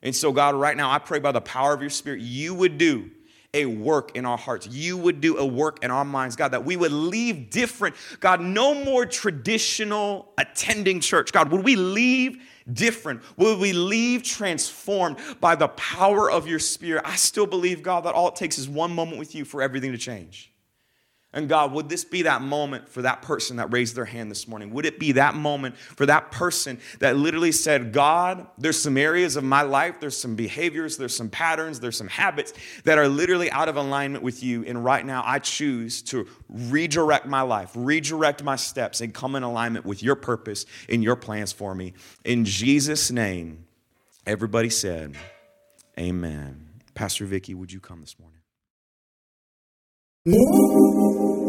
And 0.00 0.14
so, 0.16 0.32
God, 0.32 0.54
right 0.54 0.76
now, 0.76 0.90
I 0.90 0.98
pray 0.98 1.18
by 1.18 1.32
the 1.32 1.40
power 1.40 1.74
of 1.74 1.80
your 1.80 1.90
Spirit, 1.90 2.20
you 2.20 2.54
would 2.54 2.78
do 2.78 3.10
a 3.54 3.66
work 3.66 4.16
in 4.16 4.24
our 4.24 4.38
hearts. 4.38 4.66
You 4.66 4.96
would 4.96 5.20
do 5.20 5.36
a 5.36 5.44
work 5.44 5.84
in 5.84 5.90
our 5.90 6.04
minds, 6.04 6.36
God, 6.36 6.52
that 6.52 6.64
we 6.64 6.76
would 6.76 6.92
leave 6.92 7.50
different. 7.50 7.94
God, 8.18 8.40
no 8.40 8.74
more 8.74 9.04
traditional 9.04 10.32
attending 10.38 11.00
church. 11.00 11.32
God, 11.32 11.50
would 11.50 11.64
we 11.64 11.76
leave 11.76 12.42
different? 12.70 13.22
Will 13.36 13.58
we 13.58 13.72
leave 13.72 14.22
transformed 14.22 15.18
by 15.40 15.54
the 15.54 15.68
power 15.68 16.30
of 16.30 16.46
your 16.46 16.58
spirit? 16.58 17.02
I 17.06 17.16
still 17.16 17.46
believe, 17.46 17.82
God, 17.82 18.04
that 18.04 18.14
all 18.14 18.28
it 18.28 18.36
takes 18.36 18.58
is 18.58 18.68
one 18.68 18.94
moment 18.94 19.18
with 19.18 19.34
you 19.34 19.44
for 19.44 19.62
everything 19.62 19.92
to 19.92 19.98
change. 19.98 20.51
And 21.34 21.48
God, 21.48 21.72
would 21.72 21.88
this 21.88 22.04
be 22.04 22.22
that 22.22 22.42
moment 22.42 22.90
for 22.90 23.02
that 23.02 23.22
person 23.22 23.56
that 23.56 23.72
raised 23.72 23.96
their 23.96 24.04
hand 24.04 24.30
this 24.30 24.46
morning? 24.46 24.70
Would 24.74 24.84
it 24.84 24.98
be 24.98 25.12
that 25.12 25.34
moment 25.34 25.78
for 25.78 26.04
that 26.04 26.30
person 26.30 26.78
that 26.98 27.16
literally 27.16 27.52
said, 27.52 27.90
God, 27.92 28.46
there's 28.58 28.78
some 28.78 28.98
areas 28.98 29.36
of 29.36 29.42
my 29.42 29.62
life, 29.62 29.98
there's 29.98 30.16
some 30.16 30.36
behaviors, 30.36 30.98
there's 30.98 31.16
some 31.16 31.30
patterns, 31.30 31.80
there's 31.80 31.96
some 31.96 32.08
habits 32.08 32.52
that 32.84 32.98
are 32.98 33.08
literally 33.08 33.50
out 33.50 33.70
of 33.70 33.76
alignment 33.76 34.22
with 34.22 34.42
you. 34.42 34.62
And 34.64 34.84
right 34.84 35.06
now, 35.06 35.22
I 35.24 35.38
choose 35.38 36.02
to 36.02 36.26
redirect 36.50 37.24
my 37.24 37.40
life, 37.40 37.70
redirect 37.74 38.42
my 38.42 38.56
steps, 38.56 39.00
and 39.00 39.14
come 39.14 39.34
in 39.34 39.42
alignment 39.42 39.86
with 39.86 40.02
your 40.02 40.16
purpose 40.16 40.66
and 40.90 41.02
your 41.02 41.16
plans 41.16 41.50
for 41.50 41.74
me. 41.74 41.94
In 42.24 42.44
Jesus' 42.44 43.10
name, 43.10 43.64
everybody 44.26 44.68
said, 44.68 45.16
Amen. 45.98 46.68
Pastor 46.94 47.24
Vicky, 47.24 47.54
would 47.54 47.72
you 47.72 47.80
come 47.80 48.02
this 48.02 48.18
morning? 48.18 48.31
Música 50.24 51.41